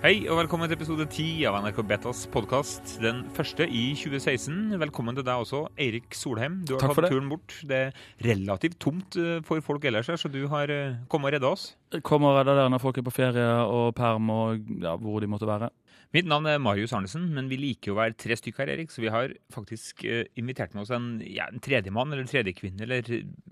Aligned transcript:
Hei 0.00 0.22
og 0.32 0.38
velkommen 0.38 0.64
til 0.64 0.78
episode 0.78 1.04
10 1.04 1.42
av 1.44 1.58
NRK 1.60 1.78
Betas 1.84 2.22
podkast. 2.32 2.94
Den 3.02 3.18
første 3.36 3.66
i 3.68 3.90
2016. 4.00 4.70
Velkommen 4.80 5.12
til 5.18 5.26
deg 5.26 5.42
også, 5.42 5.58
Eirik 5.76 6.16
Solheim. 6.16 6.62
Du 6.64 6.72
har 6.72 6.80
Takk 6.86 6.96
tatt 6.96 7.12
turen 7.12 7.28
bort. 7.28 7.52
Det 7.68 7.80
er 7.90 7.98
relativt 8.24 8.78
tomt 8.80 9.18
eh, 9.20 9.42
for 9.44 9.60
folk 9.66 9.84
ellers 9.84 10.08
her, 10.08 10.16
så 10.16 10.30
du 10.32 10.38
har 10.48 10.72
eh, 10.72 10.96
kommet 11.12 11.28
og 11.28 11.36
redda 11.36 11.50
oss. 11.52 11.66
Kommer 12.00 12.32
og 12.32 12.38
redda 12.38 12.54
dere 12.62 12.72
når 12.72 12.80
folk 12.86 13.02
er 13.02 13.06
på 13.10 13.12
ferie 13.12 13.44
og 13.66 13.92
perm 14.00 14.32
og 14.32 14.72
ja, 14.86 14.96
hvor 15.04 15.20
de 15.20 15.28
måtte 15.34 15.50
være. 15.52 15.68
Mitt 16.16 16.32
navn 16.32 16.48
er 16.48 16.64
Marius 16.64 16.96
Arnesen, 16.96 17.28
men 17.36 17.52
vi 17.52 17.60
liker 17.60 17.92
å 17.92 18.00
være 18.00 18.16
tre 18.24 18.40
stykker 18.40 18.64
her, 18.64 18.74
Erik, 18.78 18.96
så 18.96 19.04
vi 19.04 19.12
har 19.12 19.36
faktisk 19.52 20.08
eh, 20.08 20.24
invitert 20.40 20.72
med 20.72 20.86
oss 20.86 20.96
en, 20.96 21.12
ja, 21.28 21.52
en 21.52 21.60
tredjemann 21.60 22.16
eller 22.16 22.24
tredjekvinne 22.24 22.88
eller 22.88 23.04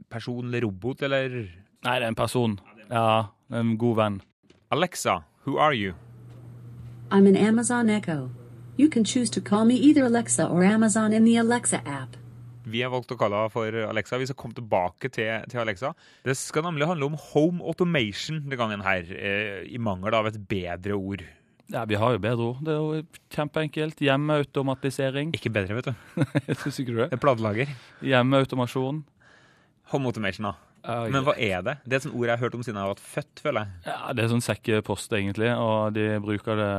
person 0.09 0.49
eller 0.49 0.65
robot 0.65 1.05
eller 1.13 1.43
Nei, 1.85 2.01
det 2.01 2.01
er 2.01 2.09
en 2.09 2.23
person. 2.25 2.57
Ja, 2.89 3.09
en 3.53 3.77
god 3.77 4.01
venn. 4.01 4.21
Alexa, 4.73 5.21
who 5.45 5.61
are 5.61 5.77
you? 5.77 5.93
I'm 7.11 7.27
an 7.27 7.37
Amazon 7.37 7.89
Echo. 7.89 8.31
You 8.77 8.89
can 8.91 9.05
choose 9.05 9.31
to 9.31 9.41
call 9.41 9.65
me 9.65 9.75
either 9.77 10.05
Alexa 10.05 10.47
or 10.47 10.63
Amazon 10.63 11.13
in 11.13 11.25
the 11.25 11.37
Alexa 11.37 11.81
app. 11.87 12.17
Vi 12.69 12.83
har 12.85 12.91
valgt 12.93 13.15
å 13.15 13.17
kalle 13.17 13.39
henne 13.41 13.53
for 13.53 13.73
Alexa. 13.89 14.19
Vi 14.21 14.27
skal 14.29 14.37
komme 14.37 14.55
tilbake 14.59 15.09
til, 15.09 15.31
til 15.49 15.63
Alexa. 15.63 15.95
Det 16.27 16.35
skal 16.37 16.67
nemlig 16.67 16.87
handle 16.91 17.09
om 17.09 17.17
home 17.31 17.65
automation 17.65 18.43
denne 18.43 18.59
gangen 18.61 18.85
her, 18.85 19.09
eh, 19.09 19.63
i 19.73 19.81
mangel 19.81 20.13
av 20.15 20.29
et 20.29 20.37
bedre 20.51 20.99
ord. 20.99 21.25
Ja, 21.73 21.87
Vi 21.89 21.97
har 21.97 22.13
jo 22.13 22.21
bedre 22.21 22.51
ord. 22.51 22.61
Det 22.65 22.75
er 22.75 22.79
jo 22.85 23.03
kjempeenkelt. 23.33 24.05
Hjemmeautomatisering. 24.05 25.33
Ikke 25.37 25.53
bedre, 25.53 25.81
vet 25.81 25.89
du. 25.89 26.55
Syns 26.61 26.79
ikke 26.85 26.93
du 26.93 27.01
det? 27.01 27.11
Det 27.11 27.17
er 27.19 27.25
platelager. 27.25 27.73
Hjemmeautomasjon. 28.05 29.01
Home 29.95 30.13
automation, 30.13 30.51
da. 30.51 30.68
Men 30.87 31.25
hva 31.27 31.35
er 31.35 31.63
det? 31.67 31.75
Det 31.85 31.93
er 31.93 31.99
et 31.99 32.05
sånt 32.07 32.15
ord 32.17 32.27
jeg 32.29 32.33
har 32.33 32.43
hørt 32.43 32.55
om 32.57 32.63
siden 32.65 32.79
jeg 32.79 32.87
har 32.87 32.93
vært 32.93 33.03
født, 33.05 33.43
føler 33.45 33.65
jeg. 33.65 33.81
Ja, 33.89 34.13
Det 34.15 34.25
er 34.25 34.31
sånn 34.33 34.45
sekkepost, 34.45 35.13
egentlig, 35.19 35.51
og 35.59 35.95
de 35.97 36.07
bruker 36.25 36.61
det 36.61 36.71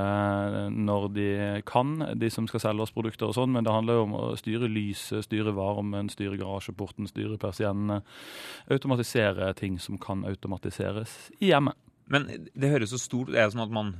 når 0.75 1.07
de 1.13 1.27
kan, 1.69 1.95
de 2.19 2.29
som 2.33 2.47
skal 2.49 2.63
selge 2.63 2.85
oss 2.85 2.95
produkter 2.95 3.29
og 3.29 3.35
sånn, 3.37 3.53
men 3.53 3.67
det 3.67 3.73
handler 3.75 3.99
jo 3.99 4.05
om 4.07 4.15
å 4.17 4.23
styre 4.39 4.69
lyset, 4.71 5.27
styre 5.27 5.53
varmen, 5.57 6.09
styre 6.09 6.39
garasjeporten, 6.39 7.09
styre 7.11 7.37
persiennene. 7.41 8.01
Automatisere 8.71 9.51
ting 9.59 9.79
som 9.81 9.99
kan 10.01 10.23
automatiseres 10.27 11.29
i 11.39 11.51
hjemmet. 11.51 11.77
Men 12.09 12.25
det 12.57 12.71
høres 12.71 12.93
så 12.95 12.97
stort 13.01 13.29
ut. 13.29 13.35
Er 13.35 13.45
det 13.45 13.53
sånn 13.53 13.67
at 13.67 13.75
man 13.75 13.97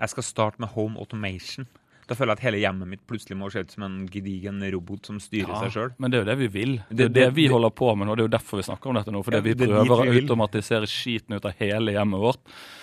Jeg 0.00 0.08
skal 0.14 0.24
starte 0.24 0.60
med 0.62 0.70
home 0.72 0.96
automation. 0.96 1.66
Da 2.10 2.16
føler 2.18 2.34
jeg 2.34 2.40
at 2.40 2.46
hele 2.48 2.58
hjemmet 2.64 2.88
mitt 2.90 3.02
plutselig 3.06 3.36
må 3.38 3.46
se 3.54 3.60
ut 3.62 3.70
som 3.70 3.84
en 3.86 3.98
gedigen 4.10 4.58
robot 4.74 5.06
som 5.06 5.20
styrer 5.22 5.54
seg 5.62 5.70
sjøl. 5.76 5.92
Men 6.02 6.10
det 6.10 6.18
er 6.18 6.24
jo 6.24 6.28
det 6.32 6.38
vi 6.40 6.48
vil. 6.50 6.72
Det 6.90 7.04
er 7.06 7.08
Det- 7.14 7.34
vi 7.36 7.46
holder 7.46 7.70
på 7.70 7.92
med 7.96 8.08
nå. 8.08 8.16
Det 8.16 8.24
er 8.24 8.28
jo 8.28 8.36
derfor 8.38 8.56
vi 8.58 8.66
snakker 8.66 8.90
om 8.90 8.96
dette 8.98 9.12
nå. 9.14 9.22
Fordi 9.22 9.36
Ja, 9.38 9.40
vi 9.46 9.50
er 9.52 9.54
prøver 9.54 9.84
vi 9.86 10.10
å 10.10 10.22
automatisere 10.24 10.88
skiten 10.90 11.36
ut 11.36 11.44
av 11.46 11.54
hele 11.60 11.92
hjemmet 11.94 12.18
vårt. 12.18 12.42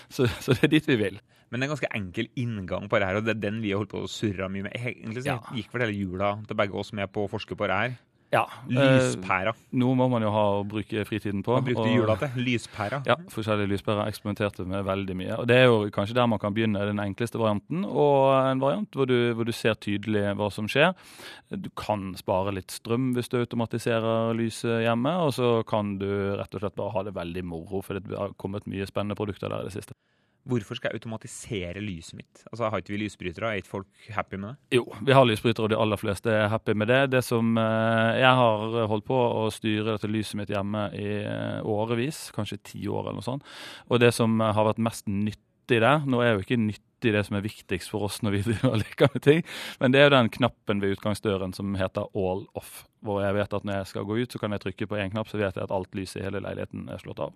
Så, 0.09 0.27
så 0.39 0.53
det 0.55 0.63
er 0.63 0.67
dit 0.79 0.85
vi 0.87 0.95
vil. 0.95 1.19
Men 1.51 1.59
det 1.59 1.67
er 1.67 1.71
en 1.71 1.75
ganske 1.77 1.91
enkel 1.95 2.27
inngang 2.37 2.87
på 2.89 2.99
det 2.99 3.07
her, 3.07 3.15
og 3.17 3.25
det 3.25 3.35
er 3.35 3.39
den 3.51 3.61
vi 3.61 3.71
har 3.71 3.79
holdt 3.83 3.91
på 3.91 4.01
å 4.03 4.07
surre 4.07 4.47
mye 4.51 4.63
med. 4.63 4.73
Egentlig 4.75 5.23
så 5.23 5.25
Ja. 5.27 5.39
gikk 5.55 5.71
vel 5.73 5.81
hele 5.81 5.95
jula 5.99 6.31
til 6.47 6.55
begge 6.55 6.73
oss 6.75 6.93
med 6.93 7.11
på 7.11 7.27
å 7.27 7.29
forske 7.29 7.55
på 7.55 7.67
det 7.67 7.75
her. 7.75 7.97
Ja. 8.33 8.43
Lyspæra. 8.67 9.53
noe 9.79 9.95
må 9.95 10.09
man 10.11 10.23
jo 10.25 10.31
ha 10.33 10.43
å 10.57 10.63
bruke 10.67 11.05
fritiden 11.07 11.43
på. 11.45 11.53
Man 11.55 11.63
brukte 11.63 11.87
jula 11.93 12.17
til? 12.19 12.41
Lyspæra. 12.43 12.99
Ja, 13.07 13.15
forskjellige 13.31 13.71
lyspærer 13.71 14.09
eksperimenterte 14.09 14.65
med 14.67 14.83
veldig 14.87 15.15
mye. 15.15 15.37
Og 15.39 15.47
Det 15.47 15.55
er 15.55 15.65
jo 15.69 15.77
kanskje 15.95 16.17
der 16.17 16.27
man 16.27 16.39
kan 16.39 16.53
begynne, 16.53 16.83
den 16.89 16.99
enkleste 16.99 17.39
varianten. 17.39 17.85
Og 17.87 18.35
en 18.51 18.59
variant 18.63 18.91
hvor 18.91 19.07
du, 19.07 19.33
hvor 19.33 19.47
du 19.47 19.53
ser 19.55 19.79
tydelig 19.79 20.25
hva 20.35 20.51
som 20.51 20.67
skjer. 20.67 20.91
Du 21.55 21.69
kan 21.79 22.11
spare 22.19 22.51
litt 22.57 22.75
strøm 22.75 23.13
hvis 23.15 23.31
du 23.31 23.39
automatiserer 23.39 24.35
lyset 24.35 24.83
hjemme. 24.83 25.15
Og 25.23 25.31
så 25.39 25.63
kan 25.67 25.95
du 26.01 26.09
rett 26.35 26.53
og 26.53 26.65
slett 26.65 26.75
bare 26.75 26.95
ha 26.97 27.07
det 27.07 27.15
veldig 27.15 27.45
moro, 27.47 27.81
for 27.81 27.95
det 27.95 28.11
har 28.11 28.35
kommet 28.35 28.67
mye 28.67 28.87
spennende 28.89 29.15
produkter 29.15 29.47
der 29.47 29.63
i 29.63 29.71
det 29.71 29.77
siste. 29.79 29.95
Hvorfor 30.47 30.77
skal 30.77 30.91
jeg 30.91 31.01
automatisere 31.01 31.81
lyset 31.83 32.17
mitt? 32.17 32.43
Altså, 32.51 32.69
Har 32.69 32.81
ikke 32.81 32.93
vi 32.95 33.01
lysbrytere? 33.03 33.49
Er 33.51 33.61
ikke 33.61 33.73
folk 33.73 34.09
happy 34.15 34.39
med 34.39 34.53
det? 34.53 34.77
Jo, 34.79 34.85
vi 35.03 35.15
har 35.15 35.27
lysbrytere, 35.27 35.67
og 35.67 35.73
de 35.73 35.79
aller 35.83 35.99
fleste 35.99 36.31
er 36.31 36.47
happy 36.51 36.75
med 36.77 36.87
det. 36.91 37.01
Det 37.11 37.23
som 37.25 37.57
eh, 37.57 38.19
Jeg 38.21 38.33
har 38.41 38.87
holdt 38.91 39.07
på 39.07 39.17
å 39.17 39.47
styre 39.53 39.95
dette 39.95 40.11
lyset 40.11 40.39
mitt 40.39 40.53
hjemme 40.53 40.87
i 40.95 41.09
eh, 41.23 41.59
årevis, 41.67 42.29
kanskje 42.35 42.61
ti 42.63 42.87
år 42.87 43.09
eller 43.09 43.19
noe 43.19 43.27
sånt. 43.27 43.47
Og 43.91 43.99
det 44.03 44.13
som 44.15 44.39
eh, 44.41 44.53
har 44.55 44.69
vært 44.69 44.83
mest 44.83 45.07
nyttig 45.11 45.43
der 45.67 46.05
Nå 46.07 46.21
er 46.23 46.37
jo 46.37 46.45
ikke 46.45 46.55
nyttig 46.55 47.11
det 47.11 47.25
som 47.27 47.35
er 47.35 47.43
viktigst 47.43 47.91
for 47.91 48.07
oss 48.07 48.21
når 48.23 48.37
vi 48.37 48.43
driver 48.47 48.79
leker 48.79 49.11
med 49.13 49.23
ting, 49.25 49.41
men 49.81 49.91
det 49.91 49.99
er 49.99 50.07
jo 50.07 50.13
den 50.15 50.29
knappen 50.31 50.79
ved 50.81 50.95
utgangsdøren 50.95 51.51
som 51.53 51.75
heter 51.75 52.07
all 52.15 52.45
off. 52.57 52.85
Hvor 53.03 53.19
jeg 53.21 53.35
vet 53.35 53.53
at 53.53 53.67
når 53.67 53.81
jeg 53.81 53.91
skal 53.91 54.07
gå 54.07 54.21
ut, 54.23 54.31
så 54.31 54.39
kan 54.39 54.55
jeg 54.55 54.63
trykke 54.63 54.87
på 54.87 54.97
én 54.97 55.11
knapp, 55.11 55.27
så 55.27 55.41
vet 55.41 55.59
jeg 55.59 55.67
at 55.67 55.75
alt 55.75 55.93
lyset 55.99 56.21
i 56.21 56.25
hele 56.25 56.41
leiligheten 56.41 56.87
er 56.89 57.03
slått 57.03 57.19
av. 57.27 57.35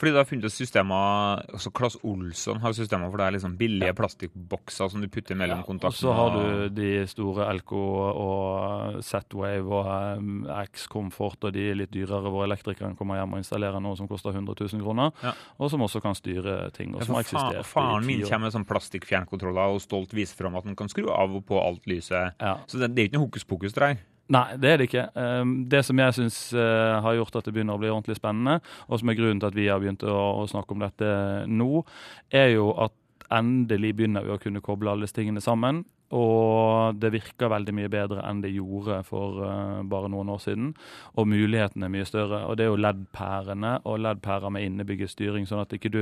Fordi 0.00 0.14
du 0.14 0.16
har 0.16 0.24
funnet 0.24 0.48
systemer 0.54 1.42
altså 1.52 1.70
Klass 1.76 1.98
Olsson 2.08 2.56
har 2.62 2.72
systemer 2.72 3.10
for 3.12 3.20
det 3.20 3.26
er 3.26 3.34
liksom 3.36 3.56
billige 3.60 3.92
plastikkbokser 3.98 4.88
som 4.88 5.02
du 5.04 5.08
putter 5.12 5.36
mellom 5.36 5.60
Ja, 5.60 5.76
og 5.90 5.92
så 5.92 6.14
har 6.16 6.30
du 6.38 6.68
de 6.72 6.88
store 7.10 7.50
LK 7.58 7.74
og 7.76 9.00
Z-Wave 9.04 9.68
og 9.68 10.18
um, 10.18 10.46
X-Comfort 10.64 11.44
og 11.48 11.52
de 11.54 11.66
litt 11.76 11.92
dyrere 11.92 12.32
hvor 12.32 12.46
elektrikeren 12.46 12.96
kommer 12.98 13.20
hjem 13.20 13.36
og 13.36 13.42
installerer 13.42 13.82
noe 13.84 13.98
som 13.98 14.08
koster 14.10 14.32
100 14.32 14.56
000 14.72 14.84
kroner, 14.84 15.12
Ja. 15.24 15.34
og 15.60 15.70
som 15.72 15.84
også 15.84 16.00
kan 16.00 16.16
styre 16.16 16.70
ting. 16.76 16.94
og 16.94 17.02
Ja, 17.02 17.06
som 17.10 17.14
har 17.18 17.26
eksistert 17.26 17.66
faren 17.68 18.06
min 18.06 18.22
kommer 18.24 18.48
med 18.48 18.54
sånn 18.56 18.66
plastikkfjernkontroller 18.68 19.74
og 19.76 19.82
stolt 19.84 20.14
viser 20.16 20.36
fram 20.40 20.56
at 20.56 20.64
han 20.64 20.76
kan 20.78 20.88
skru 20.88 21.10
av 21.12 21.34
og 21.36 21.44
på 21.46 21.60
alt 21.60 21.84
lyset. 21.90 22.34
Ja. 22.40 22.56
Så 22.66 22.80
det, 22.80 22.94
det 22.96 23.02
er 23.02 23.10
ikke 23.10 23.18
noe 23.20 23.28
hokus 23.28 23.44
pokus 23.44 23.76
det 23.76 23.84
der. 23.84 24.00
Nei, 24.30 24.44
det 24.62 24.70
er 24.70 24.78
det 24.78 24.86
ikke. 24.86 25.06
Um, 25.18 25.54
Det 25.70 25.82
som 25.84 25.98
jeg 25.98 26.14
syns 26.14 26.38
har 26.54 27.16
gjort 27.18 27.40
at 27.40 27.48
det 27.48 27.54
begynner 27.56 27.74
å 27.74 27.82
bli 27.82 27.90
ordentlig 27.90 28.18
spennende, 28.20 28.60
og 28.86 29.00
som 29.00 29.10
er 29.10 29.18
grunnen 29.18 29.40
til 29.42 29.50
at 29.50 29.56
vi 29.58 29.66
har 29.66 29.80
begynt 29.82 30.04
å, 30.06 30.46
snakke 30.46 30.76
om 30.76 30.84
dette 30.84 31.08
nå, 31.50 31.82
er 32.30 32.52
jo 32.54 32.70
at 32.78 32.94
endelig 33.30 33.96
begynner 33.98 34.26
vi 34.26 34.34
å 34.34 34.40
kunne 34.42 34.62
koble 34.62 34.92
alle 34.92 35.10
tingene 35.10 35.42
sammen. 35.42 35.84
Og 36.16 36.96
det 36.98 37.12
virker 37.14 37.52
veldig 37.52 37.74
mye 37.76 37.90
bedre 37.92 38.24
enn 38.26 38.40
det 38.42 38.50
gjorde 38.50 38.96
for 39.06 39.44
uh, 39.44 39.82
bare 39.86 40.10
noen 40.10 40.32
år 40.34 40.40
siden. 40.42 40.72
Og 41.14 41.28
mulighetene 41.30 41.86
er 41.86 41.92
mye 41.94 42.08
større. 42.08 42.42
Og 42.48 42.58
det 42.58 42.66
er 42.66 42.72
jo 42.72 42.80
LED-pærene 42.80 43.76
og 43.86 44.00
LED-pærer 44.02 44.50
med 44.50 44.66
innebygget 44.66 45.12
styring, 45.12 45.46
sånn 45.46 45.62
at 45.62 45.76
ikke 45.76 45.92
du 45.94 46.00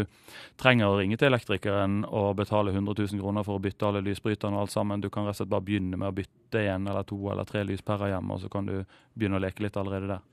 trenger 0.61 0.89
å 0.89 0.97
ringe 1.01 1.21
til 1.21 1.29
elektrikeren 1.29 2.01
og 2.09 2.39
betale 2.41 2.73
100 2.73 2.97
000 3.05 3.21
kroner 3.21 3.45
for 3.45 3.59
å 3.59 3.65
bytte 3.69 3.91
alle 3.91 4.05
lysbryterne 4.07 4.57
og 4.57 4.65
alt 4.65 4.77
sammen. 4.79 5.05
Du 5.05 5.11
kan 5.13 5.29
rett 5.29 5.37
og 5.37 5.43
slett 5.43 5.53
bare 5.53 5.69
begynne 5.69 6.01
med 6.01 6.09
å 6.09 6.17
bytte 6.17 6.65
en 6.65 6.89
eller 6.89 7.05
to 7.09 7.21
eller 7.29 7.49
tre 7.49 7.67
lyspærer 7.69 8.15
hjemme, 8.15 8.35
og 8.35 8.45
så 8.45 8.53
kan 8.53 8.69
du 8.69 8.79
begynne 9.13 9.37
å 9.37 9.45
leke 9.45 9.67
litt 9.67 9.77
allerede 9.77 10.15
der. 10.15 10.27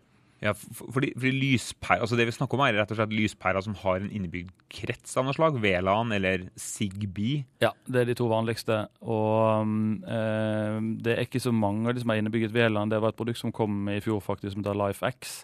Ja, 0.45 0.53
fordi, 0.53 1.11
fordi 1.17 1.31
lyspære, 1.41 2.00
altså 2.06 2.17
Det 2.19 2.28
vi 2.29 2.35
snakker 2.38 2.59
om, 2.59 2.66
er 2.67 2.78
rett 2.79 2.91
og 2.94 3.00
slett 3.00 3.13
lyspærer 3.16 3.63
som 3.66 3.75
har 3.81 4.01
en 4.03 4.11
innebygd 4.13 4.51
krets 4.75 5.16
av 5.17 5.25
noe 5.25 5.33
slag. 5.35 5.57
VLAN 5.63 6.11
eller 6.16 6.47
Zigbee. 6.59 7.45
Ja, 7.63 7.72
det 7.89 8.01
er 8.03 8.09
de 8.11 8.16
to 8.19 8.28
vanligste. 8.29 8.84
Og 9.01 9.66
eh, 10.09 10.79
det 11.05 11.13
er 11.16 11.23
ikke 11.25 11.41
så 11.44 11.53
mange 11.55 11.89
av 11.89 11.95
de 11.97 12.03
som 12.03 12.11
er 12.13 12.19
innebygget 12.22 12.53
VLAN. 12.55 12.91
Det 12.91 13.00
var 13.03 13.13
et 13.13 13.19
produkt 13.19 13.39
som 13.41 13.53
kom 13.55 13.88
i 13.91 14.00
fjor 14.03 14.22
faktisk, 14.23 14.53
som 14.55 14.63
heter 14.63 14.78
LifeX, 14.79 15.35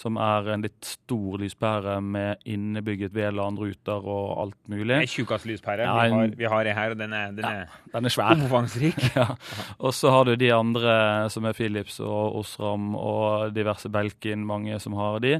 som 0.00 0.18
er 0.20 0.50
en 0.54 0.64
litt 0.66 0.78
stor 0.86 1.38
lyspære 1.42 1.96
med 2.04 2.42
innebygget 2.50 3.14
VLAN-ruter 3.16 4.04
og 4.10 4.26
alt 4.44 4.58
Det 4.66 4.76
mulig. 4.76 4.96
er 5.00 5.10
tjukkas 5.10 5.46
lyspære. 5.48 5.86
Ja, 5.86 5.94
vi, 6.04 6.10
har, 6.16 6.34
vi 6.42 6.50
har 6.54 6.70
en 6.70 6.76
her, 6.80 6.90
og 6.96 6.98
den 7.00 7.12
er, 7.16 7.30
den 7.36 7.44
Ja. 7.44 7.50
er 7.64 7.94
Den 7.94 8.04
er 8.10 8.14
svær. 8.16 8.34
omfangsrik. 8.36 8.98
Ja. 9.20 9.26
Og 9.80 9.92
så 9.96 10.10
har 10.12 10.24
du 10.24 10.34
de 10.36 10.52
andre 10.54 11.28
som 11.30 11.44
er 11.48 11.52
Philips 11.56 11.98
og 12.00 12.36
Osram 12.38 12.94
og 12.96 13.54
diverse 13.54 13.88
Belkin, 13.90 14.44
mange 14.50 14.78
som 14.82 14.96
har 14.98 15.20
de. 15.24 15.36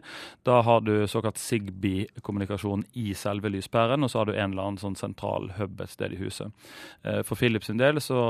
Da 0.46 0.60
har 0.66 0.80
du 0.86 0.94
såkalt 1.10 1.38
Zigbee-kommunikasjon 1.40 2.84
i 2.98 3.12
selve 3.18 3.50
lyspæren, 3.52 4.04
og 4.04 4.10
så 4.12 4.22
har 4.22 4.30
du 4.30 4.34
en 4.36 4.52
eller 4.52 4.62
annen 4.70 4.80
sånn 4.80 4.96
sentral 4.98 5.50
hub 5.58 5.80
et 5.84 5.92
sted 5.92 6.14
i 6.14 6.20
huset. 6.20 6.52
Eh, 7.04 7.22
For 7.26 7.38
Philips 7.38 7.66
sin 7.70 7.80
del 7.80 8.00
så 8.02 8.20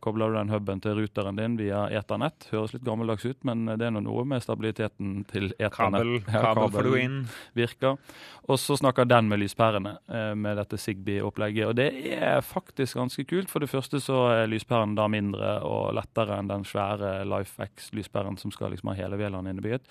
kobler 0.00 0.32
du 0.32 0.38
den 0.38 0.52
huben 0.52 0.80
til 0.84 0.98
ruteren 1.00 1.38
din 1.38 1.56
via 1.58 1.86
Ethernet. 1.90 2.48
Høres 2.52 2.74
litt 2.76 2.86
gammeldags 2.86 3.26
ut, 3.26 3.40
men 3.48 3.66
det 3.78 3.88
er 3.88 3.94
nå 3.94 4.04
noe 4.04 4.24
med 4.28 4.42
stabiliteten 4.44 5.24
til 5.30 5.50
Kabel, 5.58 6.18
Ethernet. 6.20 6.30
Kabel 6.30 6.70
får 6.74 6.88
du 6.88 6.94
inn. 7.00 7.18
virker. 7.58 7.98
Og 8.48 8.56
så 8.60 8.76
snakker 8.78 9.04
den 9.08 9.28
med 9.28 9.42
lyspærene, 9.42 9.98
eh, 10.08 10.34
med 10.34 10.56
dette 10.56 10.78
Zigbee-opplegget. 10.80 11.68
Og 11.68 11.74
det 11.76 11.88
er 12.16 12.40
faktisk 12.40 12.96
ganske 12.96 13.24
kult. 13.28 13.50
For 13.50 13.60
det 13.60 13.70
første 13.70 14.00
så 14.00 14.22
er 14.32 14.48
lyspæren 14.48 14.94
da 14.96 15.06
mindre 15.08 15.58
og 15.66 15.94
lettere 15.98 16.38
enn 16.38 16.48
den 16.48 16.64
svære 16.64 17.24
LifeX-lyspæren 17.28 18.38
som 18.38 18.50
skal 18.54 18.70
liksom 18.72 18.88
ha 18.92 18.96
hele 18.98 19.18
Veland 19.20 19.48
innebygget. 19.48 19.82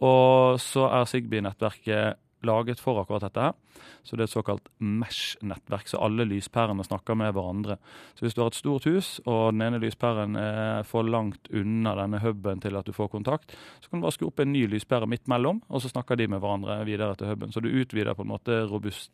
Og 0.00 0.60
så 0.62 0.88
er 0.88 1.08
Sigby-nettverket 1.08 2.20
laget 2.46 2.80
for 2.80 3.00
akkurat 3.00 3.26
dette 3.26 3.42
her. 3.44 3.56
Så 4.02 4.16
det 4.16 4.24
er 4.24 4.30
et 4.30 4.32
såkalt 4.32 4.68
Mesh-nettverk, 4.80 5.88
så 5.90 6.00
alle 6.04 6.24
lyspærene 6.28 6.84
snakker 6.84 7.16
med 7.18 7.34
hverandre. 7.36 7.76
Så 8.16 8.24
hvis 8.24 8.36
du 8.36 8.42
har 8.42 8.50
et 8.52 8.56
stort 8.56 8.88
hus, 8.88 9.18
og 9.26 9.52
den 9.52 9.66
ene 9.66 9.80
lyspæren 9.82 10.38
er 10.40 10.86
for 10.88 11.04
langt 11.04 11.50
unna 11.52 11.94
denne 11.98 12.22
huben 12.24 12.62
til 12.64 12.80
at 12.80 12.88
du 12.88 12.96
får 12.96 13.12
kontakt, 13.12 13.56
så 13.80 13.90
kan 13.90 14.00
du 14.00 14.06
bare 14.06 14.16
skru 14.16 14.30
opp 14.30 14.40
en 14.40 14.52
ny 14.54 14.64
lyspære 14.72 15.08
midt 15.10 15.28
mellom, 15.28 15.60
og 15.68 15.84
så 15.84 15.92
snakker 15.92 16.16
de 16.16 16.30
med 16.32 16.40
hverandre 16.40 16.80
videre 16.88 17.16
til 17.16 17.32
huben. 17.32 17.52
Så 17.52 17.60
du 17.60 17.68
utvider 17.68 18.16
på 18.16 18.24
en 18.24 18.32
måte 18.32 18.62
robust 18.70 19.12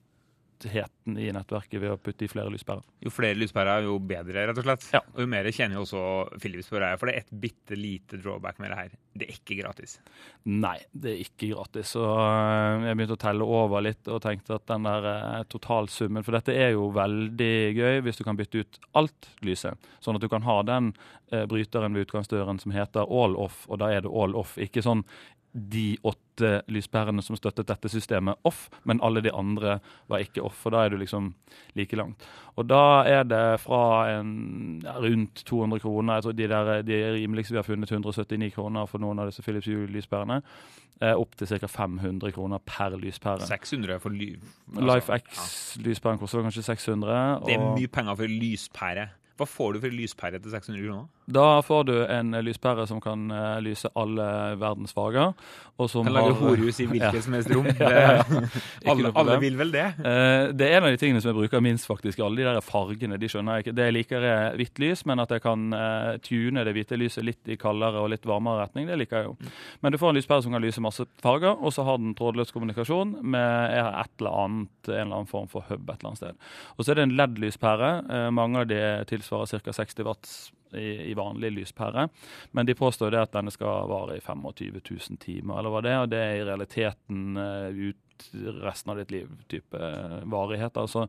robustheten 0.56 1.18
i 1.18 1.32
nettverket 1.32 1.80
ved 1.80 1.90
å 1.90 1.96
putte 1.96 2.24
i 2.24 2.28
flere 2.28 2.50
lyspærer. 2.50 2.82
Jo 3.00 3.10
flere 3.10 3.36
lyspærer, 3.38 3.84
jo 3.84 3.98
bedre, 3.98 4.46
rett 4.46 4.58
og 4.58 4.64
slett. 4.64 4.88
Ja. 4.92 5.00
Og 5.14 5.20
jo 5.20 5.26
mer 5.26 5.44
kjenner 5.50 5.76
jo 5.76 5.84
også 5.84 6.38
Philips 6.40 6.68
på 6.68 6.78
det, 6.80 6.98
for 6.98 7.06
det 7.06 7.14
er 7.14 7.24
et 7.24 7.40
bitte 7.40 7.76
lite 7.76 8.18
drawback 8.18 8.58
med 8.58 8.70
det 8.70 8.78
her. 8.78 8.96
Det 9.16 9.26
er 9.26 9.36
ikke 9.36 9.58
gratis. 9.62 9.98
Nei, 10.44 10.78
det 10.92 11.12
er 11.12 11.20
ikke 11.22 11.50
gratis. 11.54 11.92
Så 11.94 12.02
øh, 12.04 12.86
jeg 12.86 12.96
begynte 12.96 13.16
å 13.16 13.22
telle 13.22 13.44
over 13.44 13.84
litt 13.84 14.08
og 14.08 14.22
tenkte 14.24 14.56
at 14.58 14.66
den 14.68 14.86
der 14.86 15.08
øh, 15.12 15.44
totalsummen 15.48 16.24
For 16.26 16.36
dette 16.36 16.54
er 16.54 16.74
jo 16.74 16.90
veldig 16.94 17.54
gøy 17.76 18.02
hvis 18.04 18.20
du 18.20 18.24
kan 18.26 18.36
bytte 18.36 18.64
ut 18.64 18.80
alt 18.98 19.30
lyset. 19.46 19.88
Sånn 20.00 20.18
at 20.18 20.24
du 20.24 20.28
kan 20.32 20.44
ha 20.46 20.58
den 20.66 20.92
øh, 21.32 21.46
bryteren 21.48 21.96
ved 21.96 22.08
utgangsdøren 22.08 22.60
som 22.62 22.74
heter 22.76 23.06
all 23.06 23.38
off, 23.40 23.64
og 23.70 23.80
da 23.80 23.92
er 23.94 24.04
det 24.04 24.12
all 24.12 24.36
off. 24.36 24.56
Ikke 24.60 24.84
sånn 24.84 25.06
de 25.56 25.96
åtte 26.04 26.60
lyspærene 26.68 27.22
som 27.24 27.36
støttet 27.38 27.68
dette 27.70 27.88
systemet, 27.88 28.36
off, 28.44 28.66
men 28.84 29.00
alle 29.04 29.22
de 29.24 29.32
andre 29.32 29.78
var 30.10 30.24
ikke 30.24 30.44
off. 30.44 30.60
Og 30.68 30.74
da 30.74 30.84
er 30.84 30.92
du 30.92 30.98
liksom 31.00 31.32
like 31.78 31.96
langt. 31.96 32.24
Og 32.56 32.68
da 32.68 33.04
er 33.08 33.24
det 33.24 33.60
fra 33.62 33.82
en, 34.18 34.80
ja, 34.84 34.96
rundt 35.00 35.44
200 35.48 35.80
kroner, 35.80 36.18
jeg 36.18 36.26
tror 36.26 36.36
de, 36.36 36.48
der, 36.52 36.72
de 36.86 37.00
rimeligste 37.16 37.56
vi 37.56 37.60
har 37.60 37.68
funnet, 37.68 37.92
179 37.92 38.52
kroner 38.54 38.88
for 38.90 39.02
noen 39.02 39.20
av 39.22 39.30
disse 39.30 39.44
Philips 39.44 39.68
Hue-lyspærene, 39.70 40.40
eh, 41.00 41.14
opp 41.16 41.36
til 41.36 41.48
ca. 41.48 41.66
500 41.66 42.32
kroner 42.36 42.62
per 42.64 42.96
lyspære. 43.00 43.48
600 43.48 44.00
for 44.00 44.12
ly... 44.12 44.34
Life 44.76 45.12
ja. 45.12 45.20
X-lyspæren 45.24 46.20
koster 46.20 46.44
kanskje 46.44 46.66
600. 46.68 47.46
Det 47.46 47.56
er 47.56 47.70
mye 47.72 47.92
penger 47.92 48.18
for 48.20 48.28
lyspære. 48.44 49.08
Hva 49.36 49.44
får 49.46 49.74
du 49.76 49.80
for 49.82 49.92
lyspære 49.92 50.38
til 50.40 50.50
600 50.54 50.80
kroner? 50.86 51.06
Da 51.26 51.60
får 51.66 51.82
du 51.88 51.94
en 52.06 52.30
lyspære 52.46 52.84
som 52.88 53.00
kan 53.02 53.24
eh, 53.34 53.56
lyse 53.60 53.88
alle 53.98 54.26
verdens 54.60 54.92
farger. 54.94 55.32
Og 55.76 55.90
som 55.92 56.06
Kan 56.06 56.14
lage 56.14 56.36
horehus 56.38 56.78
i 56.80 56.86
hvilket 56.90 57.18
Ja. 57.18 57.20
som 57.20 57.34
helst 57.36 57.50
rom. 57.52 57.66
Ja, 57.66 57.90
ja. 58.00 58.22
Alle, 58.92 59.10
alle 59.18 59.34
vil 59.42 59.56
vel 59.58 59.72
det? 59.74 59.82
Eh, 60.00 60.52
det 60.56 60.68
er 60.70 60.78
en 60.78 60.86
av 60.86 60.94
de 60.94 61.00
tingene 61.02 61.20
som 61.20 61.32
jeg 61.32 61.36
bruker 61.40 61.60
minst, 61.64 61.84
faktisk. 61.90 62.20
Alle 62.24 62.40
de 62.40 62.46
der 62.48 62.60
fargene. 62.64 63.18
de 63.20 63.28
skjønner 63.28 63.58
jeg 63.58 63.66
ikke. 63.66 63.74
Det 63.76 63.88
jeg 63.90 63.96
liker 63.98 64.24
er 64.30 64.56
hvitt 64.56 64.78
lys, 64.80 65.02
men 65.10 65.20
at 65.20 65.34
jeg 65.34 65.42
kan 65.44 65.66
eh, 65.76 66.12
tune 66.24 66.64
det 66.64 66.72
hvite 66.78 66.96
lyset 66.96 67.26
litt 67.26 67.50
i 67.52 67.58
kaldere 67.60 68.00
og 68.00 68.08
litt 68.14 68.24
varmere 68.24 68.62
retning, 68.64 68.86
det 68.88 68.96
liker 69.02 69.16
jeg 69.20 69.28
jo. 69.32 69.36
Men 69.82 69.92
du 69.92 69.98
får 70.00 70.14
en 70.14 70.20
lyspære 70.20 70.46
som 70.46 70.56
kan 70.56 70.64
lyse 70.64 70.80
masse 70.84 71.04
farger, 71.20 71.58
og 71.60 71.74
så 71.76 71.84
har 71.84 71.98
den 72.00 72.14
trådløs 72.16 72.54
kommunikasjon 72.56 73.16
med 73.26 73.76
et 73.76 74.14
eller 74.22 74.38
annet, 74.46 74.72
en 74.88 74.94
eller 74.94 75.16
annen 75.20 75.30
form 75.30 75.50
for 75.52 75.66
hub 75.68 75.90
et 75.90 75.98
eller 75.98 76.12
annet 76.14 76.22
sted. 76.22 76.40
Og 76.78 76.84
så 76.86 76.94
er 76.94 77.00
det 77.02 77.08
en 77.10 77.16
LED-lyspære. 77.18 77.92
Eh, 78.06 78.30
mange 78.30 78.62
av 78.64 78.70
de 78.70 78.80
tilsvarer 79.26 79.58
ca. 79.58 79.72
60 79.72 80.04
watts 80.04 80.52
i, 80.72 81.10
i 81.10 81.14
vanlig 81.14 81.52
lyspære. 81.52 82.08
Men 82.50 82.66
de 82.66 82.74
påstår 82.74 83.10
det 83.10 83.20
at 83.20 83.32
denne 83.34 83.50
skal 83.50 83.88
vare 83.90 84.16
i 84.16 84.20
25 84.20 84.80
000 84.90 85.18
timer, 85.20 85.58
eller 85.58 85.72
hva 85.72 85.82
det 85.82 85.92
er. 85.92 86.02
Og 86.02 86.10
det 86.10 86.22
er 86.22 86.34
i 86.40 86.46
realiteten 86.46 87.36
eh, 87.36 87.86
ut 87.90 88.26
resten 88.62 88.90
av 88.90 89.00
ditt 89.00 89.12
liv 89.12 89.30
type 89.50 89.76
eh, 89.76 90.18
varighet. 90.24 90.76
Altså 90.76 91.06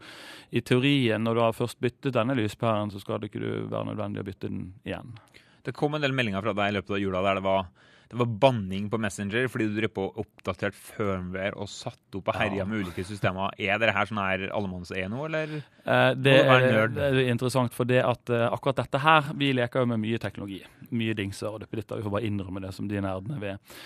i 0.49 0.61
teorien, 0.61 1.23
når 1.23 1.35
du 1.35 1.43
har 1.45 1.57
først 1.57 1.79
byttet 1.79 2.15
denne 2.17 2.35
lyspæren, 2.37 2.91
så 2.91 3.01
skal 3.03 3.21
det 3.21 3.31
ikke 3.31 3.67
være 3.69 3.91
nødvendig 3.91 4.23
å 4.23 4.27
bytte 4.27 4.51
den 4.51 4.71
igjen. 4.87 5.17
Det 5.67 5.75
kom 5.75 5.97
en 5.97 6.03
del 6.03 6.15
meldinger 6.15 6.45
fra 6.45 6.55
deg 6.55 6.71
i 6.71 6.77
løpet 6.77 6.95
av 6.95 7.01
jula 7.01 7.21
der 7.25 7.39
det 7.41 7.43
var, 7.43 7.65
det 8.07 8.19
var 8.21 8.29
banning 8.39 8.85
på 8.91 8.99
Messenger 9.03 9.49
fordi 9.51 9.67
du 9.67 9.75
drev 9.81 9.91
på 9.97 10.05
oppdatert 10.23 10.77
firmware 10.79 11.57
og 11.59 11.67
satt 11.67 12.15
opp 12.15 12.31
og 12.31 12.39
herja 12.39 12.63
med 12.63 12.85
ulike 12.85 13.03
systemer. 13.03 13.51
Er 13.59 13.81
dette 13.81 13.95
her 13.97 14.07
sånn 14.07 14.21
her 14.23 14.45
allemannseie 14.55 15.09
nå, 15.11 15.25
eller? 15.27 15.57
Eh, 15.83 16.11
det, 16.15 16.37
er, 16.39 16.87
det 16.95 17.09
er 17.09 17.19
interessant, 17.25 17.75
for 17.75 17.89
det 17.89 17.99
at 17.99 18.31
eh, 18.31 18.47
akkurat 18.47 18.79
dette 18.85 19.01
her 19.03 19.33
Vi 19.35 19.51
leker 19.57 19.83
jo 19.83 19.91
med 19.91 19.99
mye 20.05 20.21
teknologi. 20.23 20.61
Mye 20.95 21.17
dingser 21.19 21.51
og 21.51 21.65
duppeditter. 21.65 21.99
Vi 21.99 22.07
får 22.07 22.15
bare 22.15 22.29
innrømme 22.31 22.63
det 22.63 22.71
som 22.77 22.87
de 22.87 23.03
nerdene 23.03 23.41
vi 23.43 23.51
er. 23.57 23.81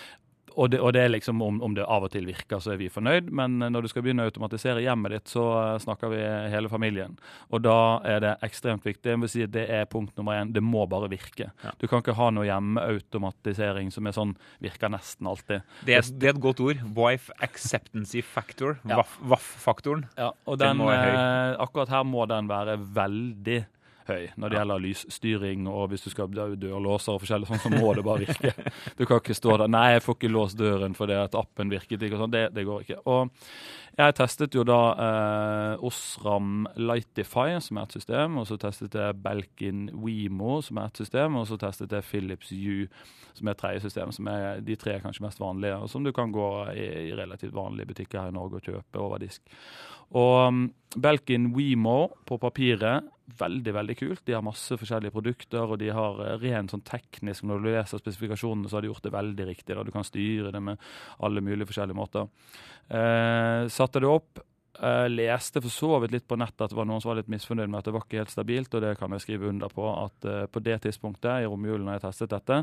Og 0.56 0.70
det, 0.72 0.80
og 0.80 0.92
det 0.96 1.04
er 1.04 1.12
liksom 1.14 1.42
om, 1.42 1.60
om 1.64 1.74
det 1.76 1.84
av 1.84 2.06
og 2.06 2.12
til 2.12 2.26
virker, 2.28 2.60
så 2.62 2.74
er 2.74 2.80
vi 2.80 2.90
fornøyd. 2.92 3.30
Men 3.34 3.58
når 3.62 3.84
du 3.86 3.90
skal 3.92 4.04
begynne 4.04 4.26
å 4.26 4.30
automatisere 4.30 4.82
hjemmet 4.84 5.16
ditt, 5.16 5.32
så 5.32 5.44
eh, 5.60 5.78
snakker 5.84 6.12
vi 6.12 6.20
hele 6.52 6.70
familien. 6.72 7.16
Og 7.50 7.64
da 7.64 7.76
er 8.08 8.22
det 8.24 8.34
ekstremt 8.46 8.86
viktig. 8.86 9.14
Jeg 9.14 9.22
vil 9.22 9.32
si 9.32 9.44
at 9.46 9.54
Det 9.54 9.66
er 9.70 9.88
punkt 9.90 10.16
nummer 10.18 10.40
én. 10.40 10.52
Det 10.52 10.62
må 10.64 10.84
bare 10.90 11.10
virke. 11.12 11.50
Ja. 11.64 11.74
Du 11.80 11.86
kan 11.90 12.02
ikke 12.02 12.16
ha 12.18 12.30
noe 12.34 12.48
hjemmeautomatisering 12.48 13.92
som 13.94 14.08
er 14.08 14.16
sånn 14.16 14.34
virker 14.62 14.92
nesten 14.92 15.28
alltid. 15.30 15.66
Det 15.86 15.98
er, 15.98 16.08
det 16.16 16.30
er 16.30 16.36
et 16.36 16.42
godt 16.42 16.62
ord. 16.64 16.82
Wife 16.96 17.32
acceptancy 17.44 18.22
factor. 18.24 18.78
Ja. 18.88 19.02
WAF-faktoren. 19.28 20.06
Ja, 20.18 20.32
og 20.46 20.58
Den 20.58 20.78
den, 20.78 20.88
eh, 20.88 21.56
akkurat 21.60 21.88
her 21.92 22.04
må 22.04 22.26
den 22.26 22.48
være 22.48 22.78
veldig 22.78 23.64
høy 24.08 24.30
når 24.36 24.48
det 24.48 24.58
gjelder 24.58 24.84
lysstyring. 24.86 25.68
Og 25.70 25.92
hvis 25.92 26.06
du 26.06 26.10
skal 26.12 26.30
ha 26.30 26.48
dørlåser 26.56 27.14
og 27.14 27.22
forskjellig 27.22 27.50
sånn, 27.50 27.62
så 27.62 27.72
må 27.74 27.92
det 27.98 28.06
bare 28.06 28.26
virke. 28.26 28.54
Du 28.98 29.06
kan 29.06 29.22
ikke 29.22 29.36
stå 29.36 29.56
der 29.60 29.70
'Nei, 29.70 29.92
jeg 29.94 30.02
får 30.04 30.18
ikke 30.18 30.32
låst 30.32 30.58
døren 30.58 30.94
fordi 30.94 31.14
at 31.18 31.34
appen 31.38 31.70
virket 31.72 32.02
ikke.' 32.02 32.18
og 32.18 32.24
sånn. 32.24 32.34
Det, 32.34 32.48
det 32.54 32.66
går 32.66 32.84
ikke. 32.84 32.98
Og 33.06 33.30
jeg 33.92 34.14
testet 34.16 34.54
jo 34.56 34.62
da 34.64 34.80
eh, 35.04 35.82
Osram 35.84 36.62
Lightify, 36.80 37.58
som 37.60 37.76
er 37.76 37.88
et 37.88 37.96
system, 37.98 38.38
og 38.40 38.46
så 38.48 38.56
testet 38.60 38.94
jeg 38.96 39.18
Belkin 39.20 39.90
Wemo, 39.92 40.62
som 40.64 40.80
er 40.80 40.88
et 40.88 41.02
system, 41.02 41.36
og 41.36 41.44
så 41.50 41.58
testet 41.60 41.92
jeg 41.92 42.06
Philips 42.08 42.54
Hue, 42.56 42.86
som 43.36 43.48
er 43.48 43.52
et 43.52 43.60
tredje 43.60 43.84
system. 43.84 44.14
som 44.16 44.30
er 44.32 44.64
De 44.64 44.76
tre 44.80 44.96
kanskje 45.00 45.26
mest 45.26 45.40
vanlige, 45.40 45.76
og 45.76 45.90
som 45.92 46.04
du 46.04 46.12
kan 46.12 46.32
gå 46.32 46.48
i, 46.72 46.86
i 47.10 47.12
relativt 47.12 47.52
vanlige 47.52 47.92
butikker 47.92 48.22
her 48.22 48.32
i 48.32 48.38
Norge 48.38 48.62
og 48.62 48.64
kjøpe 48.70 48.98
over 48.98 49.20
disk. 49.20 49.42
Og 50.16 50.48
um, 50.48 50.64
Belkin 50.96 51.52
Wemo 51.52 52.14
på 52.28 52.40
papiret, 52.40 53.11
veldig 53.38 53.74
veldig 53.74 53.96
kult. 53.98 54.22
De 54.26 54.34
har 54.36 54.44
masse 54.44 54.76
forskjellige 54.78 55.14
produkter, 55.14 55.64
og 55.64 55.78
de 55.80 55.90
har 55.94 56.20
eh, 56.24 56.36
rent 56.42 56.72
sånn 56.72 56.84
teknisk 56.86 57.46
Når 57.48 57.60
du 57.60 57.68
leser 57.70 58.02
spesifikasjonene, 58.02 58.68
så 58.68 58.78
har 58.78 58.84
de 58.84 58.92
gjort 58.92 59.06
det 59.06 59.14
veldig 59.14 59.48
riktig. 59.48 59.76
da 59.76 59.84
Du 59.86 59.92
kan 59.94 60.06
styre 60.06 60.52
det 60.54 60.62
med 60.62 60.80
alle 61.22 61.44
mulige 61.44 61.70
forskjellige 61.70 61.98
måter. 61.98 62.28
Eh, 62.88 63.68
satte 63.72 64.02
det 64.02 64.10
opp. 64.10 64.42
Eh, 64.80 65.08
leste 65.08 65.60
for 65.62 65.72
så 65.72 65.98
vidt 66.02 66.12
litt 66.14 66.26
på 66.28 66.38
nettet 66.40 66.66
at 66.66 66.72
det 66.72 66.78
var 66.78 66.88
noen 66.88 67.02
som 67.02 67.12
var 67.12 67.20
litt 67.20 67.30
misfornøyd 67.32 67.70
med 67.70 67.80
at 67.80 67.88
det 67.88 67.94
var 67.96 68.04
ikke 68.06 68.20
helt 68.22 68.32
stabilt, 68.32 68.74
og 68.74 68.84
det 68.84 68.96
kan 69.00 69.14
jeg 69.16 69.24
skrive 69.24 69.48
under 69.50 69.72
på. 69.72 69.86
At 69.92 70.28
uh, 70.28 70.44
på 70.50 70.62
det 70.64 70.80
tidspunktet 70.86 71.44
i 71.44 71.48
romjulen 71.48 71.86
når 71.86 71.98
jeg 71.98 72.04
testet 72.06 72.32
dette, 72.32 72.62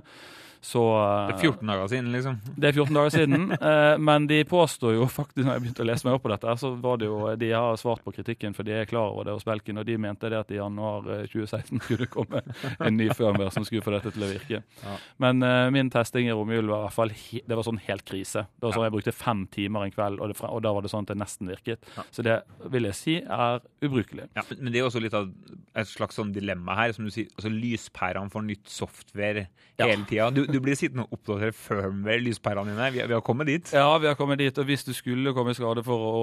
så 0.59 0.83
uh, 0.91 1.29
Det 1.29 1.37
er 1.37 1.53
14 1.53 1.71
dager 1.71 1.91
siden, 1.93 2.11
liksom. 2.11 2.39
det 2.55 2.69
er 2.69 2.75
14 2.75 2.97
dager 2.97 3.15
siden, 3.15 3.45
men 4.09 4.27
de 4.27 4.39
påstår 4.49 4.95
jo 4.97 5.07
faktisk, 5.07 5.45
når 5.45 5.55
jeg 5.55 5.65
begynte 5.65 5.85
å 5.85 5.89
lese 5.89 6.07
meg 6.07 6.17
opp 6.17 6.25
på 6.25 6.33
dette, 6.33 6.55
så 6.59 6.73
var 6.83 6.99
det 6.99 7.09
jo, 7.09 7.19
de 7.39 7.51
har 7.53 7.79
svart 7.79 8.03
på 8.03 8.13
kritikken, 8.17 8.55
for 8.57 8.67
de 8.67 8.75
er 8.75 8.89
klar 8.89 9.13
over 9.13 9.29
det 9.29 9.37
hos 9.37 9.47
Belkin, 9.47 9.79
og 9.79 9.87
de 9.87 9.97
mente 10.01 10.31
det 10.31 10.39
at 10.39 10.51
i 10.51 10.59
januar 10.59 11.07
eh, 11.15 11.25
2016 11.31 11.83
skulle 11.85 12.05
det 12.05 12.11
komme 12.11 12.43
en 12.77 12.97
ny 12.99 13.07
firmware 13.15 13.53
som 13.55 13.67
skulle 13.67 13.85
få 13.85 13.95
dette 13.95 14.11
til 14.15 14.25
å 14.25 14.31
virke. 14.31 14.61
Ja. 14.83 14.97
Men 15.23 15.43
min 15.73 15.89
testing 15.93 16.27
i 16.27 16.35
romjulen 16.35 16.69
var 16.69 16.83
i 16.83 16.87
hvert 16.87 16.97
fall 16.97 17.13
det 17.49 17.57
var 17.57 17.65
sånn 17.65 17.81
helt 17.85 18.05
krise. 18.07 18.45
Det 18.55 18.67
var 18.67 18.75
sånn 18.75 18.85
Jeg 18.87 18.95
brukte 18.95 19.15
fem 19.15 19.45
timer 19.51 19.85
en 19.85 19.93
kveld, 19.93 20.19
og, 20.19 20.31
det, 20.31 20.37
og 20.47 20.61
da 20.65 20.73
var 20.75 20.85
det 20.85 20.91
sånn 20.91 21.07
at 21.07 21.13
det 21.13 21.19
nesten 21.19 21.49
virket. 21.51 21.87
Ja. 21.99 22.03
Så 22.15 22.23
det 22.25 22.37
vil 22.73 22.87
jeg 22.89 22.95
si 22.97 23.15
er 23.21 23.59
ubrukelig. 23.85 24.29
Ja, 24.37 24.43
men 24.57 24.71
det 24.73 24.81
er 24.81 24.87
også 24.89 25.01
litt 25.03 25.13
av 25.17 25.29
et 25.75 25.87
slags 25.87 26.17
sånn 26.19 26.31
dilemma 26.35 26.75
her. 26.79 26.91
som 26.95 27.05
du 27.05 27.11
sier, 27.13 27.27
altså 27.37 27.51
Lyspærene 27.53 28.31
får 28.33 28.45
nytt 28.47 28.69
software 28.71 29.47
Ja. 29.79 29.85
hele 29.87 30.03
tida. 30.09 30.29
Du, 30.35 30.41
du 30.47 30.57
blir 30.59 30.75
sittende 30.75 31.05
og 31.07 31.13
oppdatere 31.19 31.53
firmware, 31.55 32.19
lyspærene 32.25 32.73
dine. 32.73 32.89
Vi, 32.97 33.03
vi 33.07 33.15
har 33.15 33.21
kommet 33.23 33.47
dit. 33.47 33.69
Ja, 33.75 33.97
vi 34.01 34.07
har 34.09 34.15
kommet 34.19 34.39
dit. 34.41 34.57
Og 34.59 34.65
hvis 34.67 34.83
du 34.83 34.91
skulle 34.97 35.31
komme 35.35 35.53
i 35.53 35.57
skade 35.59 35.83
for 35.87 36.03
å 36.03 36.19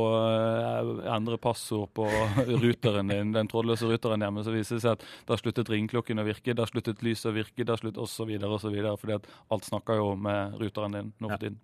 uh, 1.00 1.14
endre 1.16 1.38
passord 1.40 1.88
på 1.96 2.04
ruteren 2.64 3.08
din, 3.12 3.32
den 3.32 3.48
trådløse 3.48 3.88
ruteren 3.88 4.20
hjemme, 4.26 4.44
så 4.44 4.52
viser 4.54 4.76
det 4.76 4.84
seg 4.84 4.98
at 4.98 5.06
da 5.30 5.38
sluttet 5.40 5.70
ringeklokken 5.72 6.20
å 6.20 6.26
virke, 6.26 6.54
da 6.56 6.66
sluttet 6.68 7.00
lyset 7.06 7.30
å 7.32 7.36
virke, 7.36 7.64
da 7.68 7.78
sluttet 7.80 8.02
osv. 8.04 8.32
osv. 8.44 8.76
Fordi 9.00 9.16
at 9.16 9.28
alt 9.52 9.64
snakker 9.68 10.00
jo 10.02 10.10
med 10.20 10.58
ruteren 10.60 10.92
din 11.00 11.12
nå 11.20 11.30
Ja. 11.30 11.36
for 11.36 11.46
tiden. 11.46 11.60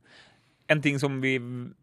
En 0.71 0.81
ting 0.81 0.99
som 1.03 1.21
vi 1.21 1.37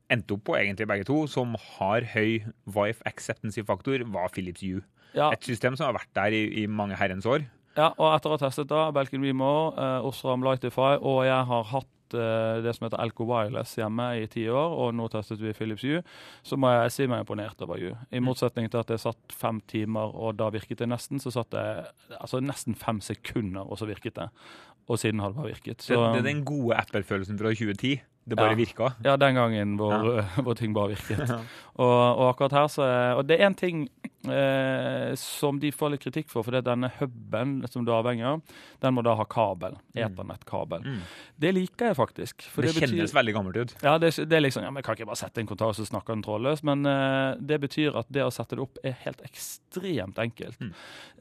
endte 0.10 0.34
opp 0.34 0.46
på, 0.48 0.56
egentlig 0.58 0.88
begge 0.88 1.06
to, 1.10 1.28
som 1.28 1.56
har 1.78 2.02
høy 2.16 2.40
wife 2.66 3.04
acceptancy 3.06 3.62
faktor, 3.68 4.04
var 4.08 4.30
Philips 4.34 4.62
Hue. 4.62 4.82
Ja, 5.18 5.32
Et 5.34 5.44
system 5.44 5.76
som 5.76 5.90
har 5.90 5.98
vært 6.00 6.14
der 6.14 6.32
i, 6.38 6.64
i 6.64 6.68
mange 6.68 6.96
herrens 6.96 7.26
år. 7.26 7.46
ja, 7.76 7.92
og 7.98 8.14
etter 8.16 8.30
å 8.30 8.38
ha 8.38 8.42
testet 8.48 8.68
da, 8.70 8.92
Belkin 8.92 9.24
Remore, 9.24 9.74
eh, 9.78 10.06
Osram 10.06 10.44
Lightify, 10.44 10.98
og 11.02 11.24
jeg 11.26 11.46
har 11.50 11.64
hatt 11.72 12.16
eh, 12.18 12.62
det 12.66 12.74
som 12.76 12.86
heter 12.88 13.00
Elco 13.02 13.26
Wireless 13.30 13.76
hjemme 13.78 14.08
i 14.22 14.28
ti 14.28 14.48
år, 14.50 14.74
og 14.84 14.94
nå 14.98 15.08
testet 15.14 15.40
vi 15.40 15.54
Philips 15.54 15.84
Hue, 15.86 16.02
så 16.44 16.58
må 16.58 16.72
jeg 16.74 16.92
si 16.92 17.08
meg 17.08 17.24
imponert 17.24 17.62
over 17.66 17.80
Hue. 17.80 17.96
I 18.12 18.20
motsetning 18.26 18.70
til 18.70 18.82
at 18.82 18.90
jeg 18.90 19.00
satt 19.06 19.34
fem 19.34 19.62
timer, 19.70 20.12
og 20.14 20.36
da 20.42 20.50
virket 20.54 20.82
det 20.82 20.90
nesten, 20.90 21.22
så 21.24 21.32
satt 21.32 21.54
jeg 21.58 21.86
altså 22.20 22.42
nesten 22.44 22.76
fem 22.76 23.00
sekunder, 23.06 23.64
og 23.66 23.78
så 23.82 23.88
virket 23.90 24.16
det. 24.20 24.30
Og 24.90 24.98
siden 24.98 25.22
har 25.22 25.30
det 25.30 25.38
bare 25.38 25.52
virket. 25.54 25.82
Så, 25.86 25.94
Det, 25.94 26.14
det 26.18 26.26
er 26.26 26.32
den 26.34 26.46
gode 26.46 26.76
Apple-følelsen 26.82 27.38
fra 27.38 27.52
2010. 27.54 28.00
Det 28.30 28.38
bare 28.38 28.50
Ja. 28.54 28.56
virka. 28.56 28.90
Ja, 29.06 29.16
den 29.16 29.36
gangen 29.36 29.76
hvor, 29.76 30.22
hvor 30.44 30.54
ting 30.54 30.74
bare 30.76 30.88
virket. 30.96 31.30
Og, 31.80 32.16
og 32.18 32.30
akkurat 32.30 32.52
her 32.52 32.68
så 32.68 32.82
Og 33.18 33.24
det 33.30 33.42
er 33.42 33.48
en 33.48 33.56
ting 33.56 33.88
eh, 34.28 35.14
som 35.16 35.60
de 35.60 35.72
får 35.72 35.94
litt 35.94 36.04
kritikk 36.04 36.30
for, 36.32 36.44
fordi 36.44 36.62
denne 36.66 36.90
huben 37.00 37.60
som 37.72 37.86
du 37.86 37.92
er 37.94 38.00
avhengig 38.02 38.26
av, 38.28 38.42
den 38.84 38.94
må 38.98 39.04
da 39.06 39.16
ha 39.16 39.26
kabel. 39.30 39.78
Eternettkabel. 39.96 40.84
Mm. 40.86 41.00
Det 41.40 41.52
liker 41.56 41.92
jeg 41.92 41.96
faktisk. 42.00 42.42
for 42.52 42.62
Det, 42.64 42.74
betyr- 42.76 42.88
kjennes 42.96 43.14
veldig 43.16 43.34
gammelt 43.36 43.56
ut. 43.62 43.76
ja, 43.84 43.98
det, 43.98 44.12
er- 44.20 44.26
det 44.26 44.38
er 44.38 44.42
liksom, 44.48 44.64
ja, 44.64 44.72
men 44.72 44.84
Kan 44.84 44.96
ikke 44.96 45.06
bare 45.08 45.16
sette 45.22 45.40
en 45.42 45.48
kontakt, 45.48 45.76
så 45.78 45.86
snakker 45.86 46.14
den 46.16 46.24
trådløs? 46.24 46.64
Men 46.64 46.86
eh, 46.86 47.36
det 47.40 47.60
betyr 47.62 47.96
at 48.00 48.08
det 48.10 48.24
å 48.26 48.32
sette 48.32 48.56
det 48.56 48.64
opp 48.66 48.78
er 48.84 48.98
helt 49.06 49.22
ekstremt 49.22 50.18
enkelt. 50.20 50.60
Mm. 50.60 50.74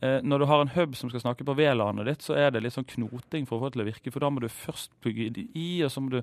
Eh, 0.02 0.20
når 0.22 0.38
du 0.38 0.44
har 0.46 0.60
en 0.62 0.68
hub 0.74 0.94
som 0.96 1.10
skal 1.10 1.20
snakke 1.20 1.44
på 1.44 1.54
VLAN-et 1.58 2.06
ditt, 2.06 2.22
så 2.22 2.34
er 2.38 2.50
det 2.54 2.62
litt 2.62 2.72
sånn 2.74 2.86
knoting 2.86 3.46
for 3.46 3.58
å 3.58 3.60
få 3.60 3.70
det 3.70 3.76
til 3.78 3.82
å 3.84 3.88
virke. 3.90 4.12
For 4.14 4.20
da 4.20 4.30
må 4.30 4.40
du 4.40 4.48
først 4.48 4.90
plugge 5.02 5.30
det 5.34 5.46
i, 5.58 5.82
og 5.84 5.90
så 5.90 6.00
må 6.04 6.10
du 6.10 6.20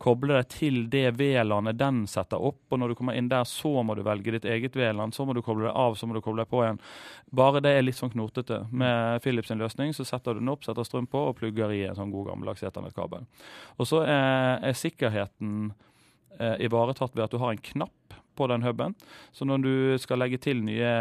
koble 0.00 0.34
deg 0.38 0.48
til 0.48 0.86
det 0.92 1.06
VLAN-et 1.18 1.76
den 1.78 2.06
setter 2.10 2.40
opp. 2.40 2.60
Og 2.72 2.78
når 2.80 2.88
du 2.88 2.94
kommer 3.00 3.16
inn 3.16 3.28
der, 3.28 3.44
så 3.48 3.82
må 3.84 3.94
du 3.98 4.02
velge 4.06 4.32
ditt 4.32 4.44
eget 4.48 4.74
VLAN. 4.76 5.12
Så 5.12 5.26
må 5.28 5.34
du 5.36 5.42
koble 5.44 5.68
deg 5.68 5.76
av, 5.76 5.94
så 6.00 6.08
må 6.08 6.16
du 6.16 6.17
koble 6.24 6.44
kobler 6.44 6.50
på 6.50 6.62
igjen. 6.64 6.80
Bare 7.30 7.62
det 7.64 7.74
er 7.76 7.84
litt 7.84 7.98
sånn 7.98 8.12
knotete. 8.12 8.64
Med 8.70 9.22
Philips 9.24 9.48
sin 9.48 9.60
løsning 9.60 9.94
så 9.96 10.06
setter 10.06 10.34
du 10.34 10.42
den 10.42 10.52
opp, 10.52 10.64
setter 10.64 10.86
strøm 10.86 11.08
på 11.10 11.28
og 11.30 11.36
plugger 11.40 11.72
i 11.74 11.84
en 11.88 11.98
sånn 11.98 12.12
god 12.14 12.30
gammeldags 12.30 12.62
eternettkabel. 12.62 13.26
Og 13.78 13.88
så 13.88 14.02
er, 14.06 14.58
er 14.70 14.78
sikkerheten 14.78 15.72
eh, 16.38 16.56
ivaretatt 16.66 17.16
ved 17.16 17.26
at 17.26 17.34
du 17.34 17.40
har 17.42 17.54
en 17.54 17.66
knapp 17.72 17.97
på 18.38 18.46
den 18.50 18.62
huben. 18.62 18.94
Så 19.34 19.46
når 19.48 19.64
du 19.64 19.72
skal 19.98 20.22
legge 20.22 20.38
til 20.42 20.62
nye 20.64 20.92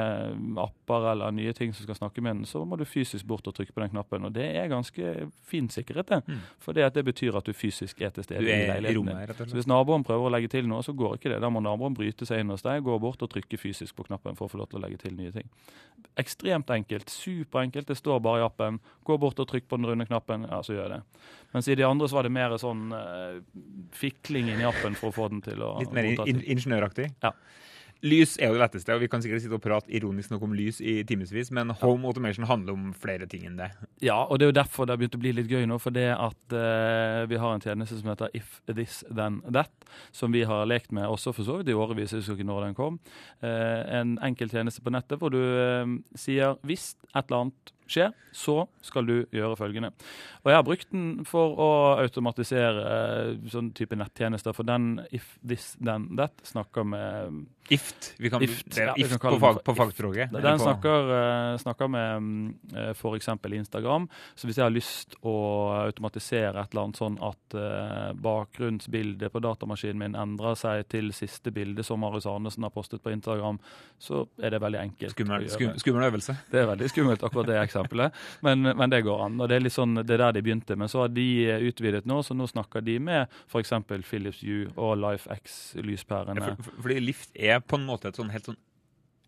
apper 0.64 1.12
eller 1.14 1.34
nye 1.36 1.54
ting 1.58 1.74
som 1.76 1.86
skal 1.86 2.00
snakke 2.00 2.24
med 2.26 2.40
den, 2.40 2.50
så 2.50 2.64
må 2.66 2.80
du 2.80 2.86
fysisk 2.88 3.28
bort 3.30 3.48
og 3.48 3.56
trykke 3.58 3.76
på 3.76 3.84
den 3.84 3.94
knappen. 3.94 4.26
Og 4.28 4.34
det 4.36 4.48
er 4.58 4.72
ganske 4.72 5.30
fin 5.48 5.70
sikkerhet, 5.74 6.10
det. 6.10 6.22
Mm. 6.28 6.42
For 6.64 6.78
det, 6.78 7.06
betyr 7.08 7.38
at 7.38 7.46
du 7.46 7.54
fysisk 7.54 8.02
er 8.02 8.14
til 8.16 8.26
stede 8.26 8.44
i 8.44 8.68
leiligheten. 8.68 9.12
din. 9.38 9.50
Så 9.50 9.60
hvis 9.60 9.70
naboen 9.70 10.06
prøver 10.08 10.30
å 10.30 10.34
legge 10.34 10.52
til 10.52 10.68
noe, 10.70 10.84
så 10.86 10.96
går 10.98 11.18
ikke 11.18 11.34
det. 11.34 11.42
Da 11.44 11.52
må 11.54 11.62
naboen 11.64 11.96
bryte 11.98 12.26
seg 12.28 12.42
inn 12.42 12.54
hos 12.54 12.66
deg, 12.66 12.84
gå 12.86 12.98
bort 13.02 13.22
og 13.22 13.32
trykke 13.34 13.60
fysisk 13.62 13.96
på 13.98 14.08
knappen 14.10 14.38
for 14.40 14.48
å 14.48 14.54
få 14.54 14.62
lov 14.62 14.72
til 14.72 14.82
å 14.82 14.86
legge 14.88 15.02
til 15.06 15.16
nye 15.18 15.34
ting. 15.36 15.48
Ekstremt 16.18 16.70
enkelt. 16.74 17.10
Superenkelt. 17.14 17.88
Det 17.88 17.96
står 17.96 18.20
bare 18.26 18.42
i 18.42 18.46
appen. 18.46 18.80
Gå 19.06 19.18
bort 19.22 19.40
og 19.40 19.50
trykk 19.50 19.68
på 19.70 19.78
den 19.78 19.86
runde 19.86 20.08
knappen, 20.10 20.48
ja, 20.50 20.62
så 20.66 20.74
gjør 20.74 20.88
jeg 20.88 20.96
det. 20.96 21.28
Mens 21.54 21.70
i 21.70 21.78
de 21.78 21.86
andre 21.86 22.10
så 22.10 22.18
var 22.18 22.28
det 22.28 22.34
mer 22.34 22.56
sånn 22.62 22.88
uh, 22.90 23.38
fikling 23.96 24.50
inn 24.50 24.64
i 24.64 24.68
appen 24.68 24.98
for 24.98 25.12
å 25.12 25.16
få 25.16 25.30
den 25.34 25.44
til 25.46 25.62
å 25.62 25.76
Litt 25.82 25.94
mer 25.94 26.10
in 26.10 26.42
ingeniøraktig. 26.42 27.12
Ja. 27.22 27.36
Lys 28.06 28.36
er 28.38 28.52
jo 28.52 28.58
det 28.58 28.62
letteste, 28.62 28.94
og 28.94 29.02
vi 29.02 29.10
kan 29.10 29.24
sikkert 29.24 29.44
sitte 29.44 29.58
og 29.58 29.64
prate 29.64 29.92
ironisk 29.96 30.32
nok 30.34 30.44
om 30.46 30.54
lys 30.58 30.80
i 30.82 31.00
timevis, 31.08 31.50
men 31.56 31.74
home 31.82 32.08
automation 32.10 32.48
handler 32.50 32.76
om 32.76 32.92
flere 32.94 33.28
ting 33.30 33.48
enn 33.50 33.58
det. 33.58 33.72
Ja, 34.06 34.20
og 34.26 34.38
det 34.38 34.48
er 34.48 34.52
jo 34.52 34.58
derfor 34.60 34.86
det 34.86 34.96
har 34.96 35.02
begynt 35.02 35.18
å 35.18 35.22
bli 35.24 35.34
litt 35.38 35.52
gøy 35.52 35.66
nå. 35.70 35.80
For 35.82 35.96
det 35.96 36.10
at 36.14 36.58
eh, 36.58 37.24
vi 37.32 37.40
har 37.42 37.56
en 37.56 37.64
tjeneste 37.64 38.00
som 38.00 38.12
heter 38.12 38.34
If 38.38 38.60
This 38.70 39.02
Then 39.10 39.42
That, 39.48 39.74
som 40.16 40.36
vi 40.36 40.44
har 40.48 40.68
lekt 40.70 40.94
med 40.96 41.08
også 41.10 41.34
for 41.36 41.48
så 41.48 41.60
vidt 41.60 41.72
i 41.74 41.78
årevis, 41.78 42.14
jeg 42.14 42.22
husker 42.22 42.38
ikke 42.38 42.50
når 42.52 42.68
den 42.68 42.78
kom. 42.78 43.00
Eh, 43.42 43.82
en 44.02 44.18
enkel 44.26 44.52
tjeneste 44.54 44.84
på 44.86 44.94
nettet 44.94 45.22
hvor 45.22 45.34
du 45.34 45.42
eh, 45.42 45.98
sier 46.18 46.60
hvis 46.68 46.94
et 47.14 47.24
eller 47.26 47.48
annet 47.48 47.74
skjer, 47.92 48.14
så 48.36 48.62
skal 48.86 49.08
du 49.08 49.16
gjøre 49.34 49.58
følgende. 49.60 49.92
Og 50.44 50.52
jeg 50.52 50.60
har 50.60 50.66
brukt 50.68 50.92
den 50.94 51.26
for 51.28 51.58
å 51.60 51.70
automatisere 52.04 52.88
eh, 52.94 53.32
sånn 53.52 53.74
type 53.78 53.98
nettjenester, 53.98 54.56
for 54.56 54.68
den 54.68 55.02
If 55.12 55.36
This 55.42 55.74
Then 55.82 56.12
That 56.20 56.46
snakker 56.48 56.88
med 56.88 57.46
IFT. 57.70 58.14
Vi 58.18 58.30
kan, 58.30 58.44
IFT, 58.44 58.76
det 58.76 58.84
ja, 58.84 58.94
vi 58.96 59.04
kan 59.04 59.20
på, 59.20 59.40
fag, 59.40 59.64
på 59.64 59.76
fagspråket. 59.76 60.32
Den 60.32 60.60
snakker, 60.60 61.10
eh, 61.18 61.58
snakker 61.58 61.88
med 61.92 62.22
mm, 62.22 62.54
f.eks. 62.94 63.28
Instagram. 63.44 64.08
Så 64.36 64.48
hvis 64.48 64.60
jeg 64.60 64.64
har 64.64 64.72
lyst 64.72 65.18
å 65.28 65.36
automatisere 65.82 66.62
et 66.62 66.72
eller 66.72 66.88
annet 66.88 67.02
sånn 67.02 67.18
at 67.24 67.58
eh, 67.60 68.14
bakgrunnsbildet 68.24 69.34
på 69.34 69.42
datamaskinen 69.44 70.00
min 70.00 70.16
endrer 70.20 70.56
seg 70.60 70.86
til 70.92 71.12
siste 71.16 71.52
bilde 71.52 71.84
som 71.84 72.00
Marius 72.04 72.30
Arnesen 72.30 72.64
har 72.64 72.72
postet 72.72 73.04
på 73.04 73.12
Instagram, 73.12 73.60
så 74.00 74.24
er 74.40 74.56
det 74.56 74.64
veldig 74.64 74.82
enkelt. 74.86 75.16
Skummel, 75.18 75.50
skum, 75.52 75.76
skummel 75.82 76.08
øvelse. 76.08 76.38
Det 76.52 76.64
er 76.64 76.72
veldig 76.72 76.92
skummelt, 76.94 77.28
akkurat 77.28 77.52
det 77.52 77.60
eksempelet, 77.66 77.77
men, 78.44 78.62
men 78.78 78.90
det 78.90 79.04
går 79.06 79.26
an. 79.26 79.40
og 79.42 79.50
Det 79.50 79.56
er 79.60 79.66
litt 79.66 79.76
sånn, 79.76 79.96
det 80.06 80.16
er 80.18 80.24
der 80.26 80.38
de 80.38 80.42
begynte. 80.46 80.78
Men 80.78 80.88
så 80.92 81.04
har 81.06 81.10
de 81.14 81.28
utvidet 81.70 82.06
nå, 82.10 82.22
så 82.24 82.34
nå 82.38 82.48
snakker 82.50 82.82
de 82.86 82.98
med 83.00 83.28
f.eks. 83.52 83.74
Philips 84.10 84.42
Hue 84.44 84.68
og 84.76 84.98
LifeX-lyspærene. 85.04 86.40
Ja, 86.42 86.56
for, 86.56 86.64
for- 86.72 86.82
fordi 86.88 87.00
Lift 87.04 87.32
er 87.36 87.60
på 87.64 87.78
en 87.80 87.86
måte 87.88 88.10
et 88.12 88.16
sånn 88.20 88.32
helt 88.34 88.46
sånn 88.52 88.60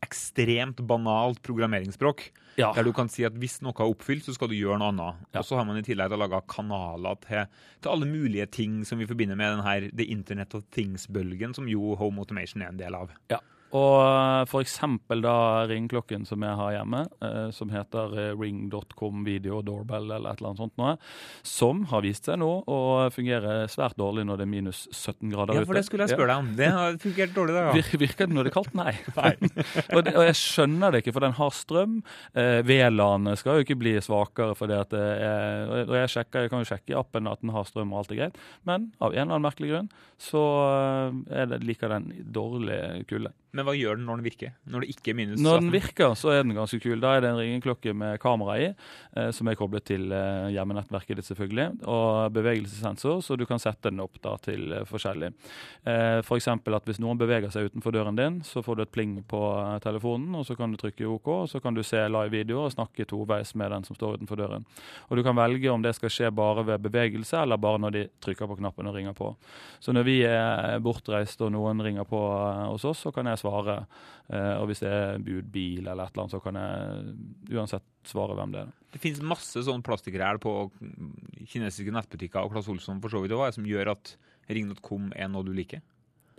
ekstremt 0.01 0.79
banalt 0.87 1.41
programmeringsspråk. 1.43 2.21
Ja. 2.59 2.69
Der 2.75 2.83
du 2.87 2.91
kan 2.95 3.09
si 3.11 3.25
at 3.27 3.35
hvis 3.39 3.57
noe 3.63 3.75
er 3.75 3.89
oppfylt, 3.91 4.23
så 4.23 4.33
skal 4.35 4.47
du 4.51 4.55
gjøre 4.55 4.77
noe 4.79 4.93
annet. 4.93 5.19
Ja. 5.33 5.41
Og 5.41 5.47
så 5.47 5.57
har 5.59 5.65
man 5.67 5.77
i 5.79 5.83
tillegg 5.83 6.15
laga 6.15 6.39
kanaler 6.47 7.19
til, 7.25 7.45
til 7.83 7.91
alle 7.91 8.07
mulige 8.07 8.47
ting 8.51 8.81
som 8.87 8.99
vi 8.99 9.07
forbinder 9.09 9.35
med 9.39 9.57
den 9.57 9.65
her 9.65 9.89
The 9.91 10.07
Internet 10.15 10.55
of 10.55 10.63
Things-bølgen, 10.75 11.53
som 11.55 11.67
jo 11.71 11.95
Home 11.99 12.23
Automation 12.23 12.63
er 12.63 12.71
en 12.71 12.79
del 12.79 12.95
av. 12.95 13.11
Ja. 13.31 13.41
Og 13.77 13.95
eh, 14.01 14.43
for 14.49 14.63
eksempel 14.65 15.21
da 15.21 15.65
ringklokken 15.69 16.23
som 16.25 16.41
jeg 16.45 16.57
har 16.57 16.71
hjemme, 16.73 17.03
eh, 17.21 17.49
som 17.53 17.69
heter 17.69 18.15
eh, 18.17 18.29
ring.com 18.39 19.23
video 19.27 19.59
doorbell 19.65 20.07
eller 20.09 20.31
et 20.31 20.39
eller 20.41 20.51
annet 20.51 20.61
sånt 20.63 20.79
noe, 20.81 20.95
som 21.45 21.83
har 21.91 22.01
vist 22.05 22.25
seg 22.29 22.39
nå 22.41 22.49
å 22.65 22.79
fungere 23.13 23.67
svært 23.69 23.97
dårlig 23.99 24.25
når 24.25 24.41
det 24.41 24.47
er 24.47 24.51
minus 24.55 24.81
17 24.89 25.29
grader 25.33 25.53
ute. 25.53 25.61
Ja, 25.61 25.67
for 25.69 25.77
det 25.79 25.85
skulle 25.85 26.07
jeg 26.07 26.15
spørre 26.15 26.31
deg 26.33 26.43
om. 26.45 26.49
Det 26.57 26.71
har 26.73 26.97
fungert 27.03 27.35
dårlig, 27.37 27.55
da. 27.59 27.65
Ja. 27.67 27.75
Vir- 27.77 27.99
Virker 27.99 28.29
det 28.29 28.35
når 28.37 28.47
det 28.47 28.53
er 28.53 28.57
kaldt? 28.57 28.73
Nei. 28.79 28.93
og, 29.95 30.01
det, 30.07 30.15
og 30.15 30.25
jeg 30.29 30.37
skjønner 30.39 30.95
det 30.95 31.03
ikke, 31.03 31.15
for 31.19 31.27
den 31.27 31.37
har 31.37 31.53
strøm. 31.59 31.99
Eh, 32.33 32.59
VLAN 32.65 33.33
skal 33.39 33.59
jo 33.59 33.67
ikke 33.67 33.79
bli 33.83 33.95
svakere 34.03 34.57
fordi 34.57 34.77
at 34.79 34.93
det 34.95 35.05
er 35.29 35.73
og 35.89 35.93
jeg, 35.97 36.09
sjekker, 36.15 36.45
jeg 36.45 36.51
kan 36.53 36.63
jo 36.63 36.69
sjekke 36.69 36.93
i 36.93 36.97
appen 36.97 37.27
at 37.29 37.41
den 37.43 37.53
har 37.53 37.67
strøm 37.67 37.93
og 37.93 38.01
alt 38.01 38.13
er 38.13 38.19
greit, 38.23 38.39
men 38.67 38.89
av 38.97 39.13
en 39.13 39.21
eller 39.21 39.35
annen 39.37 39.45
merkelig 39.45 39.69
grunn 39.73 39.91
så 40.19 40.41
er 41.31 41.47
det, 41.51 41.61
liker 41.63 41.91
den 41.93 42.09
dårlig 42.35 42.79
kulde. 43.09 43.31
Men 43.59 43.65
hva 43.67 43.73
gjør 43.75 43.97
den 43.99 44.05
når 44.07 44.21
den 44.21 44.25
virker? 44.29 44.51
Når 44.71 44.85
det 44.85 44.93
ikke 44.93 45.11
er 45.11 45.15
minus 45.19 45.41
Når 45.43 45.57
den 45.59 45.71
virker, 45.73 46.13
så 46.15 46.31
er 46.31 46.45
den 46.45 46.55
ganske 46.55 46.77
kul. 46.79 46.95
Da 47.03 47.11
er 47.17 47.23
det 47.25 47.31
en 47.33 47.39
ringeklokke 47.41 47.91
med 47.97 48.19
kamera 48.23 48.55
i, 48.55 48.69
eh, 49.19 49.31
som 49.35 49.49
er 49.51 49.57
koblet 49.59 49.83
til 49.89 50.05
eh, 50.15 50.47
hjemmenettverket 50.55 51.19
ditt, 51.19 51.27
selvfølgelig, 51.27 51.65
og 51.91 52.31
bevegelsessensor, 52.37 53.19
så 53.25 53.35
du 53.35 53.43
kan 53.49 53.59
sette 53.59 53.91
den 53.91 53.99
opp 53.99 54.15
da 54.23 54.37
til 54.45 54.71
eh, 54.77 54.85
forskjellig. 54.87 55.33
Eh, 55.83 56.21
for 56.23 56.39
eksempel 56.39 56.77
at 56.77 56.87
hvis 56.87 57.01
noen 57.03 57.19
beveger 57.19 57.51
seg 57.51 57.67
utenfor 57.67 57.97
døren 57.97 58.15
din, 58.15 58.39
så 58.47 58.63
får 58.63 58.79
du 58.79 58.85
et 58.85 58.93
pling 58.95 59.17
på 59.27 59.43
eh, 59.57 59.75
telefonen, 59.83 60.39
og 60.39 60.47
så 60.47 60.55
kan 60.55 60.71
du 60.71 60.79
trykke 60.79 61.09
OK, 61.09 61.29
og 61.41 61.51
så 61.51 61.59
kan 61.63 61.75
du 61.75 61.83
se 61.83 62.05
live 62.07 62.31
videoer 62.31 62.69
og 62.69 62.75
snakke 62.77 63.09
toveis 63.11 63.51
med 63.59 63.75
den 63.75 63.89
som 63.89 63.99
står 63.99 64.21
utenfor 64.21 64.39
døren. 64.39 64.67
Og 65.09 65.19
du 65.19 65.25
kan 65.27 65.35
velge 65.35 65.73
om 65.73 65.83
det 65.83 65.97
skal 65.99 66.15
skje 66.15 66.31
bare 66.31 66.63
ved 66.71 66.87
bevegelse, 66.87 67.43
eller 67.43 67.59
bare 67.59 67.83
når 67.83 67.97
de 67.97 68.07
trykker 68.23 68.47
på 68.47 68.59
knappen 68.61 68.87
og 68.87 68.95
ringer 68.95 69.19
på. 69.19 69.33
Så 69.83 69.91
når 69.91 70.07
vi 70.07 70.17
er 70.23 70.79
bortreist 70.79 71.43
og 71.43 71.51
noen 71.51 71.83
ringer 71.83 72.07
på 72.07 72.23
hos 72.71 72.87
oss, 72.87 73.03
så 73.03 73.11
kan 73.11 73.27
jeg 73.27 73.41
svare. 73.41 73.48
Eh, 74.29 74.55
og 74.61 74.67
hvis 74.69 74.83
det 74.83 74.89
er 74.93 75.21
budbil 75.25 75.87
eller 75.87 76.05
et 76.05 76.13
eller 76.13 76.25
annet, 76.25 76.33
så 76.35 76.41
kan 76.43 76.57
jeg 76.59 77.55
uansett 77.57 77.85
svare 78.05 78.35
hvem 78.37 78.51
det 78.53 78.61
er. 78.61 78.73
Det 78.93 79.01
finnes 79.01 79.25
masse 79.25 79.63
sånn 79.65 79.85
plastikkræl 79.85 80.41
på 80.41 80.55
kinesiske 81.49 81.93
nettbutikker 81.93 82.43
og 82.45 82.53
Claes 82.53 82.69
Olsson 82.69 83.01
for 83.01 83.13
så 83.13 83.23
vidt 83.23 83.33
òg, 83.33 83.47
som 83.55 83.65
gjør 83.65 83.95
at 83.95 84.13
ring.com 84.49 85.09
er 85.17 85.31
noe 85.33 85.47
du 85.47 85.53
liker. 85.57 85.81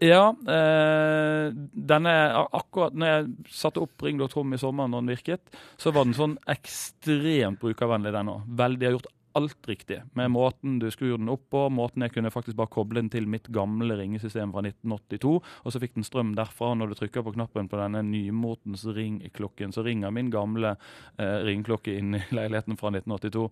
Ja, 0.00 0.30
eh, 0.32 1.50
denne 1.92 2.12
akkurat 2.56 2.94
når 2.96 3.10
jeg 3.10 3.50
satte 3.52 3.82
opp 3.84 4.00
Ring.com 4.00 4.54
i 4.56 4.60
sommer 4.60 4.88
når 4.88 5.02
den 5.02 5.12
virket, 5.12 5.58
så 5.76 5.92
var 5.92 6.06
den 6.08 6.16
sånn 6.16 6.38
ekstremt 6.48 7.60
brukervennlig 7.60 8.14
den 8.14 8.30
òg. 8.32 8.46
Jeg 8.48 8.86
har 8.86 8.96
gjort 8.96 9.10
alt 9.38 9.68
riktig 9.68 10.00
med 10.18 10.30
måten 10.34 10.78
du 10.80 10.88
skrur 10.90 11.18
den 11.18 11.30
opp 11.32 11.46
på, 11.52 11.64
måten 11.72 12.04
jeg 12.04 12.14
kunne 12.14 12.32
faktisk 12.32 12.58
bare 12.58 12.72
koble 12.72 13.00
den 13.00 13.10
til 13.12 13.28
mitt 13.30 13.48
gamle 13.54 13.96
ringesystem 13.98 14.52
fra 14.54 14.62
1982, 14.64 15.32
og 15.40 15.72
så 15.72 15.82
fikk 15.82 15.96
den 15.98 16.06
strøm 16.06 16.34
derfra. 16.38 16.72
Når 16.78 16.92
du 16.92 16.98
trykker 16.98 17.24
på 17.26 17.34
knappen 17.36 17.68
på 17.70 17.80
denne 17.80 18.02
nymotens 18.06 18.84
ringklokken, 18.96 19.74
så 19.74 19.84
ringer 19.86 20.14
min 20.14 20.30
gamle 20.32 20.74
eh, 21.18 21.38
ringklokke 21.46 21.96
inn 21.98 22.18
i 22.18 22.22
leiligheten 22.38 22.78
fra 22.80 22.92
1982. 22.94 23.46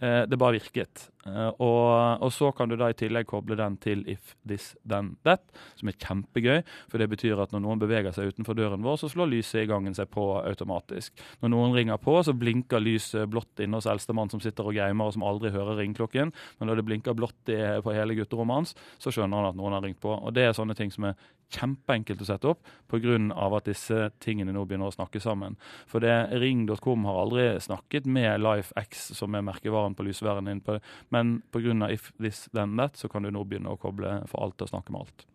Eh, 0.00 0.22
det 0.30 0.40
bare 0.40 0.58
virket. 0.58 1.06
Eh, 1.26 1.50
og, 1.62 2.22
og 2.22 2.32
så 2.34 2.50
kan 2.56 2.70
du 2.70 2.76
da 2.80 2.90
i 2.90 2.98
tillegg 2.98 3.28
koble 3.30 3.58
den 3.58 3.78
til 3.82 4.02
If 4.10 4.34
This 4.48 4.72
Then 4.82 5.14
That, 5.26 5.44
som 5.78 5.90
er 5.92 5.98
kjempegøy. 5.98 6.62
For 6.90 7.02
det 7.02 7.10
betyr 7.12 7.42
at 7.42 7.54
når 7.54 7.64
noen 7.66 7.82
beveger 7.82 8.14
seg 8.14 8.32
utenfor 8.32 8.58
døren 8.58 8.82
vår, 8.84 8.98
så 9.02 9.12
slår 9.12 9.30
lyset 9.30 9.62
i 9.64 9.70
gangen 9.70 9.94
seg 9.96 10.10
på 10.12 10.26
automatisk. 10.42 11.14
Når 11.42 11.54
noen 11.54 11.76
ringer 11.76 12.00
på, 12.02 12.18
så 12.26 12.34
blinker 12.36 12.82
lyset 12.82 13.30
blått 13.30 13.62
inne 13.62 13.78
hos 13.78 13.88
eldstemann 13.90 14.32
som 14.32 14.42
sitter 14.42 14.68
og 14.68 14.76
gamer 14.76 15.11
og 15.12 15.18
som 15.18 15.26
aldri 15.28 15.52
hører 15.52 15.78
ringeklokken. 15.82 16.32
Men 16.58 16.70
når 16.70 16.80
det 16.80 16.86
blinker 16.88 17.16
blått 17.18 17.52
på 17.52 17.94
hele 17.94 18.16
gutterommet 18.16 18.62
hans, 18.62 18.74
så 19.02 19.12
skjønner 19.12 19.42
han 19.42 19.52
at 19.52 19.58
noen 19.58 19.76
har 19.76 19.84
ringt 19.84 20.00
på. 20.02 20.12
Og 20.16 20.32
det 20.34 20.48
er 20.48 20.56
sånne 20.56 20.76
ting 20.78 20.92
som 20.94 21.10
er 21.10 21.18
kjempeenkelt 21.52 22.22
å 22.24 22.28
sette 22.28 22.48
opp 22.48 22.62
pga. 22.88 23.18
at 23.56 23.68
disse 23.68 24.10
tingene 24.24 24.54
nå 24.54 24.64
begynner 24.64 24.88
å 24.88 24.94
snakke 24.94 25.20
sammen. 25.20 25.56
For 25.86 26.00
det 26.00 26.32
ring.com 26.40 27.04
har 27.04 27.20
aldri 27.24 27.48
snakket 27.60 28.06
med 28.06 28.40
LifeX, 28.40 29.12
som 29.18 29.34
er 29.34 29.44
merkevaren 29.44 29.94
på 29.94 30.06
lysværen 30.06 30.48
din, 30.48 30.60
på, 30.60 30.78
men 31.10 31.42
pga. 31.52 31.90
If 31.92 32.12
This 32.18 32.48
Then 32.52 32.76
That, 32.76 32.96
så 32.96 33.08
kan 33.08 33.22
du 33.22 33.30
nå 33.30 33.44
begynne 33.44 33.72
å 33.72 33.80
koble 33.80 34.22
for 34.30 34.44
alt 34.44 34.62
og 34.62 34.72
snakke 34.72 34.92
med 34.92 35.04
alt. 35.04 35.26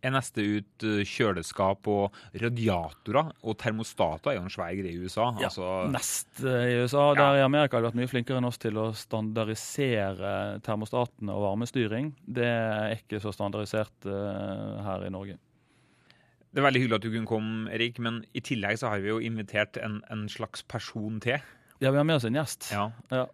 Er 0.00 0.14
neste 0.14 0.40
ut 0.40 0.84
eh, 0.86 1.02
kjøleskap 1.04 1.88
og 1.92 2.16
radiatorer, 2.40 3.34
og 3.44 3.56
termostater 3.60 4.32
er 4.32 4.38
jo 4.38 4.44
en 4.46 4.52
svær 4.52 4.72
greie 4.78 4.94
i 4.94 5.02
USA. 5.02 5.26
Ja, 5.36 5.50
altså, 5.50 5.68
Nest 5.92 6.40
eh, 6.40 6.70
i 6.72 6.78
USA. 6.80 7.10
Der 7.18 7.40
i 7.40 7.44
Amerika 7.44 7.76
har 7.76 7.84
de 7.84 7.90
vært 7.90 7.98
mye 8.00 8.10
flinkere 8.10 8.40
enn 8.40 8.48
oss 8.48 8.60
til 8.62 8.80
å 8.80 8.88
standardisere 8.96 10.32
termostatene 10.64 11.36
og 11.36 11.44
varmestyring. 11.50 12.14
Det 12.24 12.48
er 12.48 12.96
ikke 12.96 13.20
så 13.20 13.34
standardisert 13.36 14.08
uh, 14.08 14.80
her 14.86 15.04
i 15.04 15.12
Norge. 15.12 15.36
Det 16.50 16.58
er 16.58 16.66
veldig 16.66 16.82
hyggelig 16.82 16.98
at 16.98 17.04
du 17.04 17.12
kunne 17.12 17.30
komme, 17.30 17.70
Erik, 17.70 18.00
men 18.02 18.24
i 18.34 18.42
tillegg 18.42 18.80
så 18.80 18.90
har 18.90 19.04
vi 19.04 19.12
jo 19.12 19.20
invitert 19.22 19.76
en, 19.84 20.00
en 20.10 20.24
slags 20.32 20.64
person 20.66 21.20
til. 21.22 21.38
Ja, 21.80 21.92
vi 21.92 22.00
har 22.00 22.08
med 22.08 22.16
oss 22.18 22.26
en 22.26 22.40
gjest. 22.40 22.72
Ja. 22.72 22.88
Ja. 23.12 23.28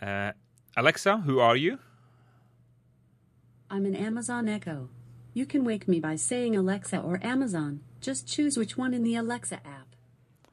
Uh, 0.00 0.32
Alexa, 0.76 1.20
who 1.24 1.38
are 1.40 1.56
you? 1.56 1.76
I'm 3.70 3.86
an 3.86 3.94
Amazon 3.94 4.48
Echo. 4.48 4.88
You 5.36 5.44
can 5.44 5.66
wake 5.66 5.86
me 5.86 6.00
by 6.00 6.16
saying 6.16 6.56
Alexa 6.56 6.98
or 7.04 7.18
Amazon. 7.22 7.80
Just 8.00 8.26
choose 8.26 8.56
which 8.56 8.78
one 8.78 8.94
in 8.96 9.04
the 9.04 9.16
Alexa 9.16 9.56
app. 9.56 9.86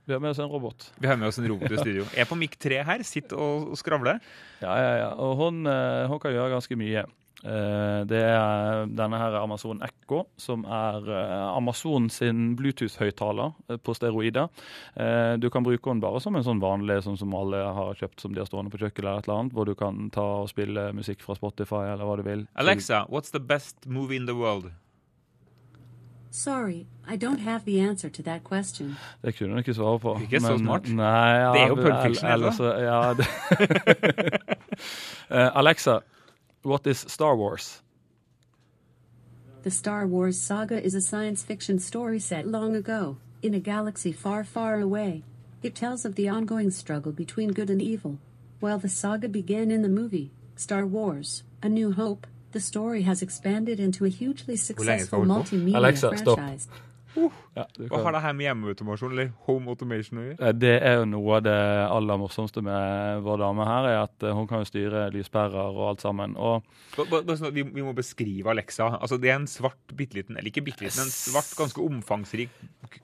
Vi 0.06 0.12
har 0.13 0.20
med 0.20 0.30
oss 0.30 0.40
en 0.40 0.46
robot. 0.52 0.92
Vi 1.00 1.08
har 1.08 1.16
med 1.16 1.28
oss 1.28 1.38
en 1.40 1.48
robot 1.48 1.72
i 1.72 1.78
studio. 1.78 2.04
Jeg 2.16 2.22
Er 2.22 2.25
på 2.25 2.36
mic 2.36 2.58
3 2.60 2.84
her, 2.84 3.04
sitter 3.04 3.38
og, 3.38 3.78
skravle. 3.78 3.78
skravler. 3.78 4.20
Ja, 4.62 4.74
ja, 4.75 4.96
ja. 4.98 5.08
Og 5.16 5.36
hun, 5.40 5.66
eh, 5.68 6.08
hun 6.12 6.20
kan 6.20 6.32
gjøre 6.36 6.50
ganske 6.52 6.75
mye. 6.75 7.06
Eh, 7.43 8.03
Det 8.07 8.21
er 8.23 8.85
denne 8.88 9.17
her 9.19 9.35
Amazon 9.41 9.81
Echo, 9.83 10.21
som 10.39 10.63
er 10.63 11.09
eh, 11.12 11.57
Amazon 11.57 12.09
sin 12.09 12.55
Bluetooth-høyttaler 12.55 13.53
eh, 13.69 13.77
på 13.83 13.93
steroider. 13.95 14.47
Eh, 14.95 15.35
Du 15.38 15.50
kan 15.50 15.63
bruke 15.63 15.89
den 15.91 16.00
bare 16.00 16.21
som 16.23 16.35
en 16.35 16.43
sånn 16.43 16.62
vanlig, 16.63 17.01
sånn 17.03 17.17
som 17.19 17.33
alle 17.35 17.57
har 17.75 17.93
kjøpt 18.00 18.21
som 18.23 18.33
de 18.33 18.39
har 18.39 18.47
stående 18.47 18.71
på 18.71 18.79
kjøkkenet, 18.79 19.03
eller 19.03 19.19
et 19.19 19.27
eller 19.27 19.39
annet, 19.41 19.53
hvor 19.53 19.65
du 19.65 19.75
kan 19.75 20.09
ta 20.09 20.21
og 20.43 20.50
spille 20.50 20.93
musikk 20.95 21.21
fra 21.21 21.35
Spotify 21.35 21.83
eller 21.91 22.05
hva 22.07 22.15
du 22.17 22.23
vil. 22.23 22.47
Alexa, 22.55 23.05
what's 23.09 23.31
the 23.31 23.39
best 23.43 23.85
movie 23.85 24.15
in 24.15 24.25
the 24.25 24.35
world? 24.35 24.71
Sorry, 26.31 26.88
I 27.07 27.15
don't 27.15 27.41
have 27.41 27.63
the 27.65 27.79
answer 27.79 28.09
to 28.09 28.23
that 28.23 28.43
question. 28.43 28.95
Det 29.21 29.35
kunne 29.38 29.51
hun 29.53 29.59
ikke 29.59 29.73
svare 29.77 30.00
på. 30.00 30.15
Ikke 30.23 30.39
så 30.41 30.55
smart. 30.57 30.88
Nei, 30.89 31.29
ja, 31.38 31.51
Det 31.53 31.62
er 31.62 31.67
jo 31.67 31.75
Pulp 31.75 32.00
Fiction, 32.07 32.25
eller? 32.31 32.47
ellers 32.47 32.55
så- 32.57 32.73
Ja, 32.81 33.13
det. 33.13 33.27
Eh, 35.29 35.50
Alexa, 35.57 36.00
what 36.63 36.88
is 36.88 37.00
Star 37.00 37.36
Wars? 37.36 37.82
The 39.63 39.72
Star 39.72 40.08
Wars 40.08 40.39
saga 40.39 40.82
is 40.82 40.96
a 40.96 41.01
science 41.01 41.43
fiction 41.43 41.79
story 41.79 42.20
set 42.20 42.48
long 42.48 42.75
ago, 42.75 43.17
in 43.41 43.53
a 43.53 43.60
galaxy 43.60 44.12
far, 44.12 44.43
far 44.43 44.79
away. 44.79 45.24
It 45.62 45.75
tells 45.75 46.03
of 46.03 46.15
the 46.15 46.27
ongoing 46.27 46.72
struggle 46.72 47.12
between 47.12 47.51
good 47.51 47.70
and 47.70 47.82
evil. 47.82 48.20
While 48.60 48.79
the 48.79 48.89
saga 48.89 49.29
began 49.29 49.72
in 49.72 49.82
the 49.82 49.89
movie, 49.89 50.32
Star 50.55 50.86
Wars 50.86 51.43
A 51.62 51.70
New 51.70 51.93
Hope, 51.93 52.27
the 52.51 52.60
story 52.60 53.03
has 53.03 53.22
expanded 53.22 53.79
into 53.79 54.05
a 54.05 54.10
hugely 54.10 54.55
successful 54.55 55.22
multimedia 55.22 55.75
Alexa, 55.75 56.17
stopp. 56.17 56.39
Franchise. 57.13 57.50
Ja, 57.55 57.65
Hva 57.91 58.01
har 58.03 58.15
det 58.15 58.22
her 58.24 58.34
med 58.38 58.48
hjemmeautomasjon 58.48 59.12
eller 59.13 59.32
home 59.48 59.74
automation 59.74 60.20
å 60.20 60.25
gjøre? 60.27 60.38
Eh, 60.41 60.53
Det 60.63 60.74
er 60.82 61.00
jo 61.01 61.05
noe 61.05 61.38
av 61.38 61.43
det 61.46 61.58
aller 61.98 62.22
morsomste 62.22 62.63
med 62.65 63.24
vår 63.25 63.41
dame 63.43 63.67
her, 63.70 63.89
er 63.91 63.98
at 64.03 64.24
eh, 64.24 64.34
hun 64.34 64.48
kan 64.50 64.63
jo 64.63 64.70
styre 64.70 65.05
lyspærer 65.13 65.74
og 65.74 65.84
alt 65.91 66.05
sammen. 66.05 66.38
Og 66.38 66.63
bare 67.10 67.38
sånn 67.38 67.53
Vi, 67.53 67.63
vi 67.63 67.86
må 67.86 67.93
beskrive 67.93 68.50
Alexa. 68.50 68.98
Altså, 69.00 69.20
Det 69.22 69.29
er 69.29 69.39
en 69.39 69.48
svart, 69.48 69.82
bitte 69.93 70.17
liten, 70.17 70.38
eller 70.38 70.50
ikke 70.50 70.65
bitte 70.65 70.86
liten, 70.86 71.05
en 71.05 71.13
svart, 71.13 71.53
ganske 71.58 71.82
omfangsrik 71.82 72.50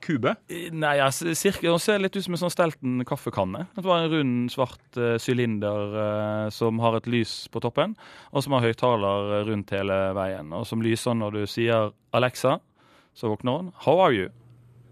kube. 0.01 0.36
eh, 0.50 0.70
nei, 0.72 0.98
ja, 0.98 1.10
cirka, 1.10 1.70
hun 1.70 1.80
ser 1.82 2.00
litt 2.00 2.16
ut 2.16 2.24
som 2.24 2.34
en 2.34 2.44
sånn 2.46 2.54
stelten 2.54 3.06
kaffekanne. 3.06 3.68
Det 3.75 3.84
var 3.86 4.04
en 4.04 4.12
rund, 4.13 4.51
svart 4.54 4.98
sylinder 5.20 5.39
sylinder 5.39 6.46
uh, 6.46 6.50
som 6.50 6.80
har 6.80 6.98
et 6.98 7.08
lys 7.08 7.48
på 7.51 7.62
toppen, 7.63 7.96
og 8.34 8.44
som 8.44 8.54
har 8.56 8.66
høyttaler 8.68 9.39
eh, 9.39 9.46
rundt 9.50 9.72
hele 9.75 9.98
veien, 10.18 10.51
og 10.54 10.66
som 10.68 10.82
lyser 10.82 11.16
når 11.18 11.32
du 11.32 11.46
sier 11.48 11.92
'Alexa', 12.13 12.60
så 13.13 13.28
våkner 13.30 13.58
hun. 13.58 13.72
'How 13.86 14.00
are 14.00 14.13
you?' 14.13 14.30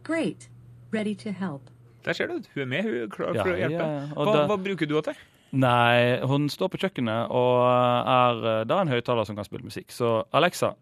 Great. 0.03 0.49
Ready 0.93 1.15
to 1.15 1.31
help. 1.31 1.61
Der 2.05 2.13
ser 2.13 2.27
du. 2.27 2.33
Hun 2.33 2.61
er 2.61 2.65
med. 2.65 2.83
Hun 2.83 2.93
er 3.03 3.07
klar 3.07 3.33
Ja, 3.35 3.43
å 3.43 3.55
hjelpe. 3.57 3.83
ja, 3.83 4.07
Hva, 4.15 4.25
da- 4.33 4.47
hva 4.47 4.57
bruker 4.63 4.85
du 4.87 4.93
henne 4.95 5.03
til? 5.03 5.13
Nei, 5.51 6.19
hun 6.25 6.49
står 6.49 6.67
på 6.67 6.77
kjøkkenet 6.77 7.29
og 7.31 7.61
er 8.07 8.41
det 8.61 8.67
da 8.69 8.81
en 8.81 8.87
høyttaler 8.87 9.25
som 9.25 9.35
kan 9.35 9.45
spille 9.45 9.63
musikk. 9.63 9.91
Så 9.91 10.23
Alexa, 10.33 10.73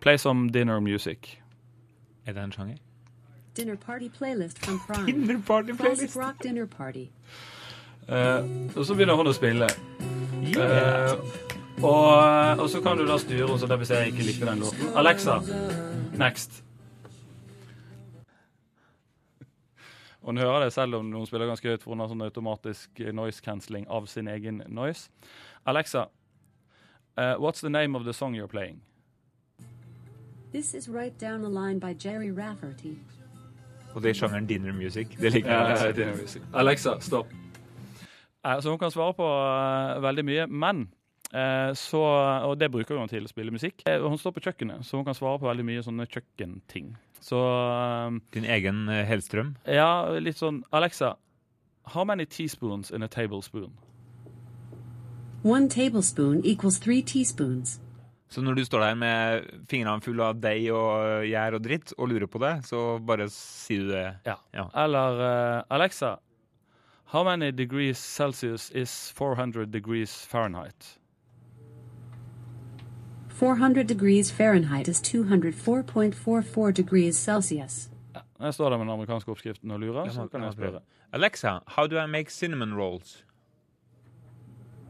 play 0.00 0.16
some 0.16 0.48
dinner 0.50 0.80
music. 0.80 1.38
Er 2.26 2.32
det 2.32 2.42
en 2.42 2.52
sjanger? 2.52 2.76
Dinner 3.56 3.76
party 3.76 4.08
playlist 4.08 4.58
from 4.64 4.80
Prime. 4.86 5.06
Dinner 5.06 5.38
party 5.46 5.72
Classic 5.72 6.14
rock 6.16 6.42
dinner 6.42 6.66
party. 6.66 7.08
Uh, 8.08 8.44
og 8.76 8.84
så 8.86 8.94
begynner 8.94 9.16
hun 9.16 9.26
å 9.26 9.32
spille. 9.34 9.66
Eh, 10.56 11.12
og, 11.82 12.60
og 12.60 12.68
så 12.70 12.80
kan 12.82 12.98
du 12.98 13.06
da 13.06 13.16
styre 13.18 13.46
henne, 13.46 13.58
så 13.58 13.66
det 13.66 13.78
hvis 13.78 13.90
jeg 13.90 14.12
ikke 14.12 14.26
liker 14.26 14.46
den 14.46 14.58
låten. 14.60 14.92
Alexa, 14.96 15.40
next. 16.18 16.62
Hun 20.26 20.38
hører 20.38 20.64
det 20.64 20.72
selv 20.72 20.94
om 20.94 21.12
hun 21.12 21.26
spiller 21.26 21.46
ganske 21.46 21.68
høyt, 21.68 21.82
for 21.82 21.94
hun 21.94 22.00
har 22.02 22.08
sånn 22.10 22.22
automatisk 22.26 22.98
noise 23.14 23.42
cancelling 23.42 23.86
av 23.86 24.08
sin 24.10 24.26
egen 24.28 24.62
noise. 24.66 25.10
Alexa, 25.66 26.08
uh, 27.16 27.34
what's 27.38 27.60
the 27.60 27.70
name 27.70 27.94
of 27.94 28.04
the 28.04 28.12
song 28.12 28.34
you're 28.34 28.50
playing? 28.50 28.80
This 30.52 30.74
is 30.74 30.88
Right 30.88 31.20
Down 31.20 31.42
the 31.42 31.48
Line 31.48 31.78
by 31.78 31.94
Jerry 31.94 32.30
Rafferty. 32.30 32.96
Og 33.94 34.02
det 34.02 34.10
er 34.10 34.14
sjangeren 34.14 34.46
dinner 34.46 34.72
music. 34.72 35.14
Det 35.20 35.32
liker 35.32 35.50
jeg. 35.50 35.96
Alexa. 36.08 36.40
Alexa, 36.54 37.00
stopp. 37.00 37.26
Uh, 38.46 38.60
Så 38.60 38.70
hun 38.70 38.78
kan 38.78 38.90
svare 38.90 39.14
på 39.14 39.26
uh, 39.26 40.02
veldig 40.02 40.24
mye, 40.24 40.46
men 40.46 40.88
så, 41.30 42.00
Og 42.46 42.58
det 42.58 42.70
bruker 42.70 42.96
hun 42.98 43.08
til 43.08 43.24
å 43.26 43.28
spille 43.30 43.50
musikk. 43.52 43.82
Eh, 43.86 43.98
Hun 44.00 44.18
står 44.18 44.32
på 44.36 44.42
kjøkkenet, 44.46 44.84
så 44.86 44.96
hun 45.00 45.04
kan 45.04 45.14
svare 45.14 45.38
på 45.42 45.48
veldig 45.48 45.64
mye 45.66 45.82
sånne 45.82 46.06
kjøkkenting. 46.06 46.92
Så 47.20 47.40
eh, 47.40 48.18
Din 48.36 48.44
egen 48.44 48.88
eh, 48.88 49.04
Hellstrøm. 49.08 49.54
ja, 49.66 49.88
litt 50.22 50.38
sånn 50.38 50.62
Alexa, 50.72 51.16
how 51.94 52.04
many 52.04 52.24
teaspoons 52.26 52.90
in 52.90 53.02
a 53.02 53.08
tablespoon? 53.08 53.72
One 55.44 55.68
tablespoon 55.68 56.40
equals 56.44 56.78
three 56.80 57.02
teaspoons. 57.02 57.80
Så 58.28 58.42
når 58.42 58.56
du 58.58 58.64
står 58.66 58.80
der 58.82 58.94
med 58.98 59.44
fingrene 59.70 60.02
fulle 60.02 60.24
av 60.32 60.40
deig 60.42 60.64
og 60.74 61.22
eh, 61.22 61.28
gjær 61.30 61.54
og 61.58 61.62
dritt 61.62 61.92
og 61.96 62.08
lurer 62.10 62.26
på 62.26 62.40
det, 62.42 62.54
så 62.66 62.98
bare 63.06 63.28
sier 63.30 63.84
du 63.84 63.92
det. 63.92 64.06
Ja. 64.26 64.34
Ja. 64.54 64.64
Eller 64.82 65.20
uh, 65.22 65.62
Alexa, 65.70 66.16
how 67.12 67.22
many 67.22 67.52
degrees 67.52 67.98
Celsius 67.98 68.70
is 68.74 69.12
400 69.14 69.66
degrees 69.70 70.24
Fahrenheit? 70.26 70.96
400 73.36 73.84
degrees 73.84 74.30
Fahrenheit 74.30 74.88
is 74.88 75.00
204.44 75.02 76.72
degrees 76.72 77.16
Celsius. 77.16 77.90
Jeg 78.40 78.54
står 78.54 78.70
der 78.70 78.76
med 78.76 78.86
den 78.86 78.92
amerikanske 78.92 79.30
oppskriften 79.30 79.70
og 79.70 79.80
lurer, 79.80 80.08
så 80.08 80.26
kan 80.26 80.42
jeg 80.42 80.52
spørre. 80.52 80.80
Alexa, 81.12 81.58
how 81.66 81.86
do 81.86 81.98
I 81.98 82.06
make 82.06 82.32
cinnamon 82.32 82.74
rolls? 82.74 83.24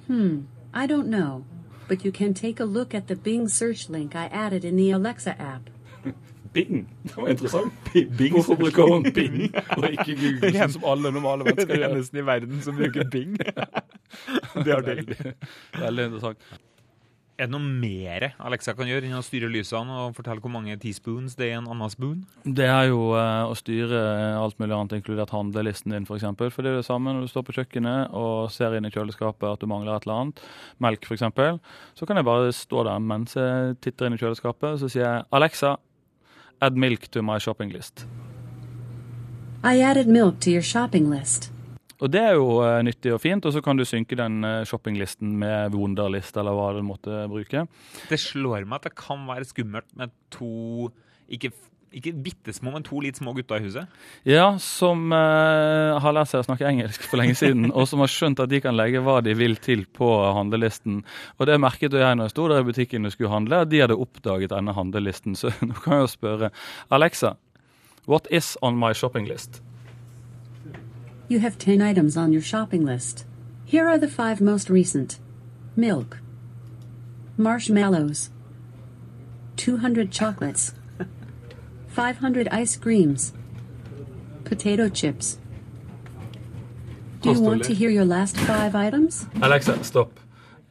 Hmm, 0.06 0.46
I 0.74 0.86
don't 0.86 1.06
know. 1.06 1.44
But 1.88 2.04
you 2.04 2.12
can 2.12 2.34
take 2.34 2.62
a 2.62 2.66
look 2.66 2.94
at 2.94 3.02
the 3.06 3.16
Bing 3.16 3.50
search 3.50 3.88
link 3.88 4.14
I 4.14 4.28
added 4.32 4.64
in 4.64 4.76
the 4.76 4.90
Alexa 4.90 5.30
app. 5.30 5.70
Bing. 6.54 6.88
Det 7.02 7.16
var 7.16 7.28
interessant. 7.28 7.72
Bing. 8.18 8.32
Hvorfor 8.32 8.54
bruker 8.54 8.82
hun 8.92 9.12
Bing 9.12 9.54
og 9.78 9.90
ikke 9.90 10.14
Google, 10.22 10.52
sånn 10.58 10.72
som 10.78 10.86
alle 10.86 11.12
normale 11.12 11.44
mennesker 11.44 11.74
gjør? 11.74 11.88
Det 11.88 11.90
er 11.90 11.98
nesten 11.98 12.22
i 12.22 12.26
verden 12.26 12.62
som 12.62 12.78
bruker 12.78 13.10
Bing. 13.10 13.36
det 13.38 14.72
er. 14.72 14.82
Veldig, 14.86 15.34
veldig 15.80 16.04
interessant. 16.04 16.38
Er 17.36 17.50
det 17.50 17.52
noe 17.52 17.60
mer 17.60 18.30
Alexa 18.40 18.72
kan 18.72 18.88
gjøre 18.88 19.10
enn 19.10 19.18
å 19.18 19.24
styre 19.24 19.50
lysene 19.52 19.92
og 20.06 20.14
fortelle 20.16 20.40
hvor 20.40 20.52
mange 20.54 20.72
teaspoons 20.80 21.34
det 21.36 21.50
er 21.50 21.50
i 21.50 21.56
en 21.58 21.66
annen 21.68 21.90
spoon? 21.92 22.22
Det 22.48 22.64
er 22.64 22.86
jo 22.88 23.10
eh, 23.12 23.42
å 23.44 23.52
styre 23.58 23.98
alt 24.40 24.56
mulig 24.56 24.72
annet, 24.72 24.94
inkludert 24.96 25.34
handlelisten 25.36 25.92
din, 25.92 26.06
f.eks. 26.06 26.08
For, 26.08 26.16
eksempel. 26.16 26.52
for 26.54 26.64
det 26.64 26.72
er 26.72 26.78
det 26.80 26.86
samme 26.88 27.12
når 27.12 27.26
du 27.26 27.32
står 27.34 27.44
på 27.44 27.56
kjøkkenet 27.58 28.14
og 28.16 28.48
ser 28.54 28.78
inn 28.78 28.88
i 28.88 28.92
kjøleskapet 28.94 29.50
at 29.50 29.60
du 29.60 29.68
mangler 29.68 29.98
et 29.98 30.06
eller 30.08 30.22
annet, 30.22 30.40
melk 30.80 31.04
f.eks., 31.04 31.26
så 32.00 32.08
kan 32.08 32.16
jeg 32.16 32.28
bare 32.28 32.54
stå 32.56 32.86
der 32.88 33.04
mens 33.04 33.36
jeg 33.36 33.76
titter 33.84 34.08
inn 34.08 34.16
i 34.16 34.22
kjøleskapet, 34.22 34.80
så 34.80 34.88
sier 34.88 35.04
jeg 35.04 35.26
Alexa, 35.36 35.74
add 36.64 36.80
milk 36.80 37.10
to 37.12 37.20
my 37.20 37.36
shopping 37.36 37.74
list. 37.74 38.06
I 39.60 39.82
added 39.84 40.08
milk 40.08 40.40
to 40.40 40.50
your 40.56 40.64
shopping 40.64 41.10
list. 41.12 41.50
Og 42.02 42.12
det 42.12 42.20
er 42.20 42.34
jo 42.36 42.58
eh, 42.64 42.82
nyttig 42.84 43.14
og 43.14 43.22
fint, 43.22 43.46
og 43.48 43.54
så 43.54 43.62
kan 43.64 43.78
du 43.78 43.86
synke 43.88 44.18
den 44.18 44.44
eh, 44.44 44.64
shoppinglisten 44.68 45.36
med 45.40 45.76
Wunderlist, 45.76 46.36
eller 46.36 46.56
hva 46.56 46.72
du 46.76 46.82
måtte 46.84 47.24
bruke. 47.30 47.64
Det 48.10 48.18
slår 48.20 48.66
meg 48.66 48.82
at 48.82 48.90
det 48.90 48.98
kan 49.00 49.24
være 49.28 49.48
skummelt 49.48 49.88
med 49.96 50.12
to 50.34 50.90
ikke, 51.32 51.50
ikke 51.96 52.12
bitte 52.26 52.52
små, 52.52 52.74
men 52.74 52.84
to 52.84 53.00
litt 53.00 53.16
små 53.16 53.32
gutter 53.36 53.62
i 53.62 53.64
huset. 53.64 53.94
Ja, 54.28 54.50
som 54.60 55.08
eh, 55.16 55.96
har 56.04 56.16
lært 56.16 56.34
seg 56.34 56.44
å 56.44 56.48
snakke 56.50 56.68
engelsk 56.68 57.06
for 57.08 57.22
lenge 57.22 57.38
siden, 57.38 57.70
og 57.76 57.88
som 57.88 58.04
har 58.04 58.12
skjønt 58.12 58.42
at 58.44 58.52
de 58.52 58.60
kan 58.64 58.76
legge 58.76 59.00
hva 59.06 59.22
de 59.24 59.32
vil 59.38 59.56
til 59.64 59.86
på 59.96 60.10
handlelisten. 60.36 61.00
Og 61.40 61.48
det 61.48 61.56
merket 61.62 61.96
jeg 61.96 62.18
når 62.18 62.28
jeg 62.28 62.34
sto 62.36 62.50
der 62.52 62.60
i 62.60 62.68
butikken 62.68 63.08
og 63.08 63.16
skulle 63.16 63.32
handle, 63.32 63.62
at 63.64 63.72
de 63.72 63.80
hadde 63.86 63.96
oppdaget 63.96 64.52
denne 64.52 64.76
handlelisten. 64.76 65.36
Så 65.40 65.54
nå 65.64 65.80
kan 65.80 65.96
jeg 65.96 66.04
jo 66.04 66.12
spørre 66.12 66.52
Alexa, 66.92 67.38
what 68.04 68.28
is 68.28 68.52
on 68.60 68.76
my 68.76 68.92
shopping 68.92 69.24
list? 69.32 69.62
You 71.28 71.40
have 71.40 71.58
10 71.58 71.82
items 71.82 72.16
on 72.16 72.32
your 72.32 72.42
shopping 72.42 72.84
list. 72.84 73.24
Here 73.64 73.88
are 73.88 73.98
the 73.98 74.08
five 74.08 74.40
most 74.40 74.70
recent 74.70 75.18
milk, 75.74 76.18
marshmallows, 77.36 78.30
200 79.56 80.12
chocolates, 80.12 80.72
500 81.88 82.48
ice 82.48 82.76
creams, 82.76 83.32
potato 84.44 84.88
chips. 84.88 85.38
Do 87.22 87.32
you 87.32 87.40
want 87.40 87.64
to 87.64 87.74
hear 87.74 87.90
your 87.90 88.04
last 88.04 88.36
five 88.36 88.76
items? 88.76 89.26
Alexa, 89.42 89.72
stopp. 89.82 90.10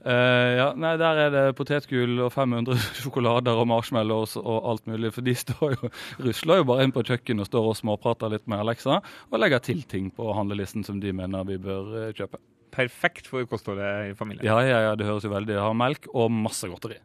Uh, 0.05 0.51
ja, 0.53 0.65
nei, 0.77 0.91
Der 1.01 1.19
er 1.23 1.31
det 1.33 1.43
potetgull 1.57 2.19
og 2.21 2.29
500 2.35 2.77
sjokolader 3.01 3.57
og 3.57 3.65
marshmallows 3.71 4.35
og 4.37 4.67
alt 4.69 4.85
mulig. 4.89 5.09
For 5.15 5.25
de 5.25 5.33
står 5.37 5.77
jo, 5.79 5.89
rusler 6.27 6.61
jo 6.61 6.67
bare 6.69 6.85
inn 6.85 6.93
på 6.93 7.01
kjøkkenet 7.07 7.47
og 7.47 7.49
står 7.49 7.69
og 7.71 7.79
småprater 7.79 8.35
litt 8.35 8.45
med 8.51 8.61
Alexa 8.61 8.99
og 9.01 9.41
legger 9.41 9.63
til 9.65 9.81
ting 9.89 10.11
på 10.13 10.29
handlelisten 10.37 10.85
som 10.85 11.01
de 11.01 11.15
mener 11.15 11.49
vi 11.49 11.57
bør 11.61 11.89
uh, 11.95 12.11
kjøpe. 12.13 12.37
Perfekt 12.75 13.29
for 13.31 13.47
kostholdet 13.49 14.11
i 14.11 14.15
familien. 14.19 14.45
Ja, 14.45 14.59
ja, 14.61 14.81
ja, 14.89 14.95
det 14.99 15.07
høres 15.07 15.25
jo 15.25 15.31
veldig 15.31 15.57
Har 15.57 15.77
melk 15.79 16.09
og 16.13 16.29
masse 16.33 16.69
godteri. 16.69 16.99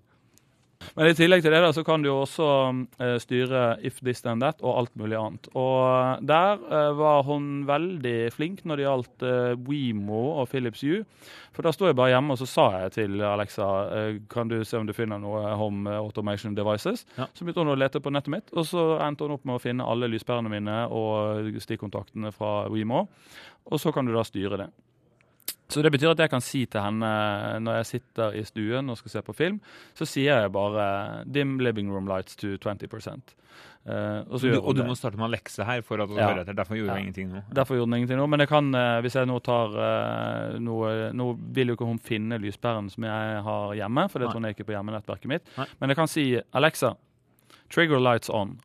Men 0.96 1.10
i 1.10 1.14
tillegg 1.16 1.42
til 1.44 1.52
det 1.54 1.60
da, 1.62 1.70
så 1.76 1.84
kan 1.86 2.02
du 2.02 2.08
jo 2.08 2.20
også 2.24 2.46
uh, 3.00 3.16
styre 3.22 3.64
if 3.86 4.00
this 4.00 4.24
then 4.24 4.40
that 4.42 4.62
og 4.64 4.78
alt 4.80 4.94
mulig 4.98 5.18
annet. 5.18 5.50
Og 5.52 5.76
uh, 5.84 6.22
der 6.24 6.62
uh, 6.64 6.90
var 6.98 7.22
hun 7.28 7.66
veldig 7.68 8.32
flink 8.34 8.64
når 8.64 8.80
det 8.80 8.86
gjaldt 8.86 9.26
WeMo 9.68 10.22
og 10.40 10.48
Philips 10.50 10.82
Hue. 10.86 11.04
For 11.54 11.66
da 11.66 11.72
sto 11.74 11.88
jeg 11.88 11.98
bare 11.98 12.14
hjemme 12.14 12.34
og 12.34 12.40
så 12.40 12.48
sa 12.48 12.66
jeg 12.84 12.94
til 12.96 13.22
Alexa 13.26 13.66
kan 14.30 14.48
du 14.48 14.60
se 14.64 14.78
om 14.78 14.86
du 14.86 14.94
finner 14.96 15.18
noe 15.20 15.42
Home 15.58 15.90
Automation 15.98 16.54
Devices. 16.56 17.04
Ja. 17.18 17.26
Så 17.34 17.44
begynte 17.44 17.64
hun 17.64 17.74
å 17.74 17.78
lete 17.78 18.02
på 18.02 18.12
nettet 18.14 18.32
mitt, 18.32 18.52
og 18.54 18.68
så 18.70 18.84
endte 19.02 19.26
hun 19.26 19.34
opp 19.34 19.48
med 19.48 19.58
å 19.58 19.62
finne 19.62 19.86
alle 19.86 20.08
lyspærene 20.10 20.52
mine 20.52 20.84
og 20.94 21.50
stikkontaktene 21.60 22.32
fra 22.34 22.70
WeMo. 22.70 23.04
Og 23.70 23.82
så 23.82 23.92
kan 23.92 24.06
du 24.06 24.14
da 24.14 24.24
styre 24.26 24.62
det. 24.62 24.70
Så 25.70 25.83
det 25.83 25.92
betyr 25.94 26.12
at 26.12 26.22
jeg 26.24 26.33
kan 26.33 26.42
si 26.42 26.64
til 26.66 26.83
henne 26.83 27.11
når 27.62 27.80
jeg 27.80 27.90
sitter 27.94 28.35
i 28.35 28.44
stuen 28.46 28.90
og 28.90 28.98
skal 28.98 29.14
se 29.16 29.22
på 29.26 29.37
film, 29.38 29.61
så 29.94 30.09
sier 30.09 30.42
jeg 30.42 30.52
bare 30.52 31.24
'dim 31.24 31.59
living 31.62 31.92
room 31.92 32.11
lights 32.11 32.37
to 32.37 32.56
20 32.56 32.88
Uh, 33.80 34.28
og, 34.28 34.42
du, 34.44 34.50
og 34.61 34.74
du 34.76 34.83
må 34.85 34.92
starte 34.92 35.16
med 35.16 35.24
en 35.30 35.33
lekse 35.33 35.64
her 35.64 35.80
for 35.80 36.02
at 36.04 36.11
du 36.11 36.18
ja. 36.18 36.26
hører 36.28 36.42
etter. 36.42 36.56
Derfor 36.59 36.76
gjorde 36.76 36.92
ja. 36.92 36.98
hun 36.98 37.06
ingenting 37.06 37.30
nå. 37.33 37.40
Derfor 37.56 37.78
gjorde 37.78 37.88
hun 37.88 37.96
ingenting 37.96 38.20
nå, 38.20 38.26
Men 38.28 38.44
jeg 38.44 38.50
kan, 38.50 38.68
uh, 38.76 38.98
hvis 39.00 39.16
jeg 39.16 39.28
nå 39.30 39.38
tar 39.40 39.72
uh, 39.72 40.59
noe 40.61 40.90
Nå 41.16 41.30
vil 41.56 41.72
jo 41.72 41.78
ikke 41.78 41.88
hun 41.88 42.02
finne 42.04 42.37
lyspæren 42.42 42.92
som 42.92 43.09
jeg 43.09 43.42
har 43.48 43.74
hjemme, 43.80 44.06
for 44.12 44.20
det 44.20 44.28
tror 44.30 44.44
jeg 44.44 44.59
ikke 44.59 44.68
på 44.68 44.76
hjemmenettverket 44.76 45.33
mitt. 45.33 45.48
Nei. 45.56 45.68
Men 45.80 45.94
jeg 45.94 46.00
kan 46.02 46.12
si 46.12 46.26
Alexa, 46.52 46.92
trigger 47.72 48.04
lights 48.04 48.28
on. 48.28 48.59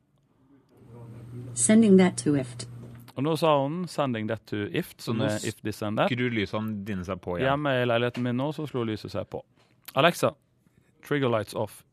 Sending 1.54 1.96
that 1.98 2.18
to 2.18 2.36
IFT. 2.36 2.68
Og 3.15 3.23
nå 3.23 3.36
sa 3.39 3.58
hun 3.62 3.86
'sending 3.88 4.28
that 4.28 4.45
to 4.45 4.56
IFT', 4.56 5.01
som 5.01 5.21
er 5.21 5.39
if 5.47 5.62
this 5.63 5.82
and 5.82 5.97
that. 5.97 6.12
Skrur 6.12 6.30
lysene 6.30 6.86
dine 6.86 7.06
seg 7.06 7.21
på 7.21 7.38
igjen. 7.38 7.47
Hjemme 7.47 7.82
i 7.82 7.86
leiligheten 7.86 8.23
min 8.23 8.36
nå, 8.36 8.51
så 8.51 8.67
slo 8.67 8.84
lyset 8.84 9.12
seg 9.12 9.30
på. 9.30 9.43
Alexa, 9.95 10.30
trigger 11.08 11.30
lights 11.30 11.54
off. 11.54 11.84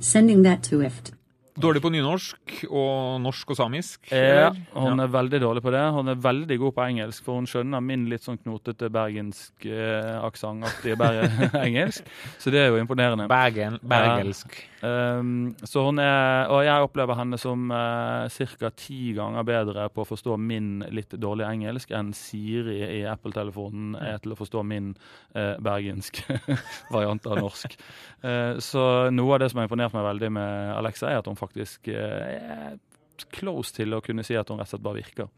Sending 0.00 0.44
that 0.44 0.62
to 0.62 0.80
IFT. 0.80 1.12
Dårlig 1.52 1.82
på 1.84 1.90
nynorsk 1.92 2.62
og 2.70 3.20
norsk 3.20 3.50
og 3.52 3.58
samisk? 3.58 4.06
Ja, 4.08 4.48
hun 4.72 5.02
er 5.04 5.10
veldig 5.12 5.40
dårlig 5.42 5.62
på 5.64 5.72
det. 5.74 5.82
Hun 5.92 6.08
er 6.08 6.20
veldig 6.24 6.56
god 6.62 6.72
på 6.78 6.86
engelsk, 6.86 7.26
for 7.26 7.36
hun 7.36 7.48
skjønner 7.50 7.84
min 7.84 8.06
litt 8.08 8.24
sånn 8.24 8.40
knotete 8.40 8.88
bergensk 8.92 9.66
eh, 9.68 10.14
aksentaktige 10.24 10.96
engelsk. 11.66 12.08
Så 12.40 12.54
det 12.54 12.62
er 12.62 12.72
jo 12.72 12.80
imponerende. 12.80 13.28
Bergen, 13.28 13.76
bergelsk. 13.84 14.62
Um, 14.82 15.52
så 15.62 15.84
hun 15.86 16.00
er, 16.02 16.48
og 16.50 16.64
jeg 16.66 16.86
opplever 16.88 17.14
henne 17.14 17.38
som 17.38 17.68
uh, 17.70 18.26
eh, 18.26 18.54
ca. 18.58 18.72
ti 18.74 19.12
ganger 19.14 19.44
bedre 19.46 19.84
på 19.94 20.02
å 20.02 20.08
forstå 20.08 20.34
min 20.42 20.80
litt 20.90 21.14
dårlige 21.22 21.52
engelsk 21.54 21.92
enn 21.94 22.10
Siri 22.18 22.80
i 22.88 23.04
Apple-telefonen 23.06 23.94
er 24.00 24.18
til 24.24 24.34
å 24.34 24.38
forstå 24.40 24.64
min 24.66 24.90
uh, 25.36 25.54
bergensk 25.62 26.24
variant 26.94 27.30
av 27.30 27.38
norsk. 27.44 27.76
Uh, 28.24 28.58
så 28.58 29.12
noe 29.14 29.36
av 29.36 29.44
det 29.44 29.52
som 29.52 29.62
har 29.62 29.70
imponert 29.70 29.94
meg 29.94 30.08
veldig 30.08 30.32
med 30.34 30.74
Alexa, 30.80 31.12
er 31.12 31.22
at 31.22 31.30
hun 31.30 31.38
faktisk 31.42 31.90
eh, 31.92 32.72
close 33.32 33.74
til 33.76 33.94
å 33.94 34.00
kunne 34.02 34.24
si 34.26 34.34
at 34.38 34.48
hun 34.50 34.58
rett 34.58 34.70
og 34.70 34.72
slett 34.72 34.86
bare 34.86 35.02
virker. 35.02 35.28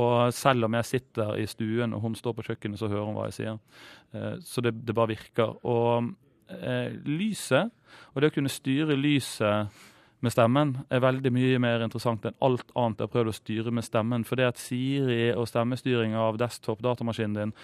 Og 0.00 0.34
selv 0.36 0.66
om 0.66 0.76
jeg 0.76 0.88
sitter 0.88 1.36
i 1.40 1.46
stuen 1.48 1.94
og 1.96 2.02
hun 2.04 2.18
står 2.18 2.34
på 2.36 2.48
kjøkkenet, 2.50 2.80
så 2.80 2.90
hører 2.90 3.06
hun 3.08 3.16
hva 3.16 3.28
jeg 3.30 3.38
sier. 3.38 3.62
Så 4.44 4.60
det, 4.64 4.74
det 4.84 4.96
bare 4.96 5.14
virker. 5.14 5.54
Og 5.64 6.10
eh, 6.52 6.92
lyset, 7.08 7.72
og 8.12 8.20
det 8.20 8.32
å 8.32 8.36
kunne 8.36 8.52
styre 8.52 8.98
lyset 8.98 9.80
med 10.22 10.30
stemmen 10.30 10.76
er 10.92 11.02
veldig 11.02 11.32
mye 11.34 11.58
mer 11.62 11.82
interessant 11.82 12.26
enn 12.28 12.36
alt 12.46 12.68
annet 12.78 13.00
jeg 13.00 13.08
har 13.08 13.14
prøvd 13.16 13.32
å 13.32 13.36
styre 13.36 13.72
med 13.74 13.86
stemmen. 13.86 14.26
For 14.26 14.38
det 14.38 14.52
at 14.52 14.60
Siri 14.60 15.32
og 15.34 15.48
stemmestyring 15.50 16.14
av 16.18 16.38
desktop-datamaskinen 16.42 17.38
din 17.38 17.54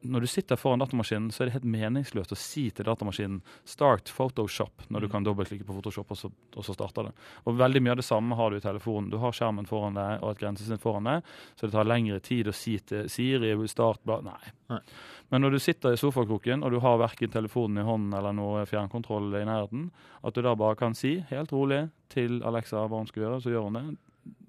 når 0.00 0.24
du 0.24 0.26
sitter 0.26 0.56
foran 0.56 0.80
datamaskinen, 0.80 1.28
så 1.32 1.42
er 1.42 1.48
det 1.48 1.56
helt 1.58 1.68
meningsløst 1.68 2.32
å 2.32 2.38
si 2.38 2.68
til 2.72 2.86
datamaskinen 2.88 3.42
'start 3.68 4.08
Photoshop' 4.08 4.86
når 4.88 5.00
du 5.00 5.06
mm. 5.06 5.12
kan 5.12 5.24
dobbeltklikke 5.24 5.66
på 5.68 5.76
Photoshop, 5.76 6.10
og 6.10 6.16
så, 6.16 6.30
og 6.56 6.64
så, 6.64 6.72
starter 6.72 7.08
det. 7.08 7.12
Og 7.44 7.58
Veldig 7.58 7.82
mye 7.82 7.92
av 7.92 8.00
det 8.00 8.06
samme 8.08 8.36
har 8.36 8.50
du 8.50 8.56
i 8.56 8.64
telefonen. 8.64 9.10
Du 9.10 9.18
har 9.20 9.32
skjermen 9.36 9.68
foran 9.68 9.98
deg 9.98 10.22
og 10.22 10.30
et 10.30 10.40
grensesnitt 10.40 10.80
foran 10.80 11.04
deg, 11.04 11.28
så 11.56 11.66
det 11.66 11.76
tar 11.76 11.88
lengre 11.88 12.20
tid 12.20 12.48
å 12.48 12.54
si 12.56 12.78
til 12.78 13.10
Siri 13.12 13.52
'start 13.68 14.00
bla'. 14.04 14.22
Nei. 14.24 14.52
Nei. 14.70 14.80
Men 15.28 15.42
når 15.42 15.50
du 15.50 15.58
sitter 15.58 15.92
i 15.92 16.00
sofakroken 16.00 16.62
og 16.64 16.70
du 16.70 16.80
har 16.80 16.98
verken 16.98 17.30
telefonen 17.30 17.78
i 17.78 17.86
hånden 17.86 18.14
eller 18.14 18.32
noe 18.32 18.64
fjernkontroll 18.64 19.34
i 19.34 19.44
nærheten, 19.44 19.90
at 20.24 20.34
du 20.34 20.42
da 20.42 20.54
bare 20.54 20.76
kan 20.76 20.94
si 20.94 21.20
helt 21.30 21.52
rolig 21.52 21.90
til 22.08 22.42
Alexa 22.42 22.86
hva 22.86 22.98
hun 22.98 23.06
skal 23.06 23.22
gjøre, 23.22 23.40
så 23.42 23.50
gjør 23.50 23.68
hun 23.68 23.74
det. 23.74 23.98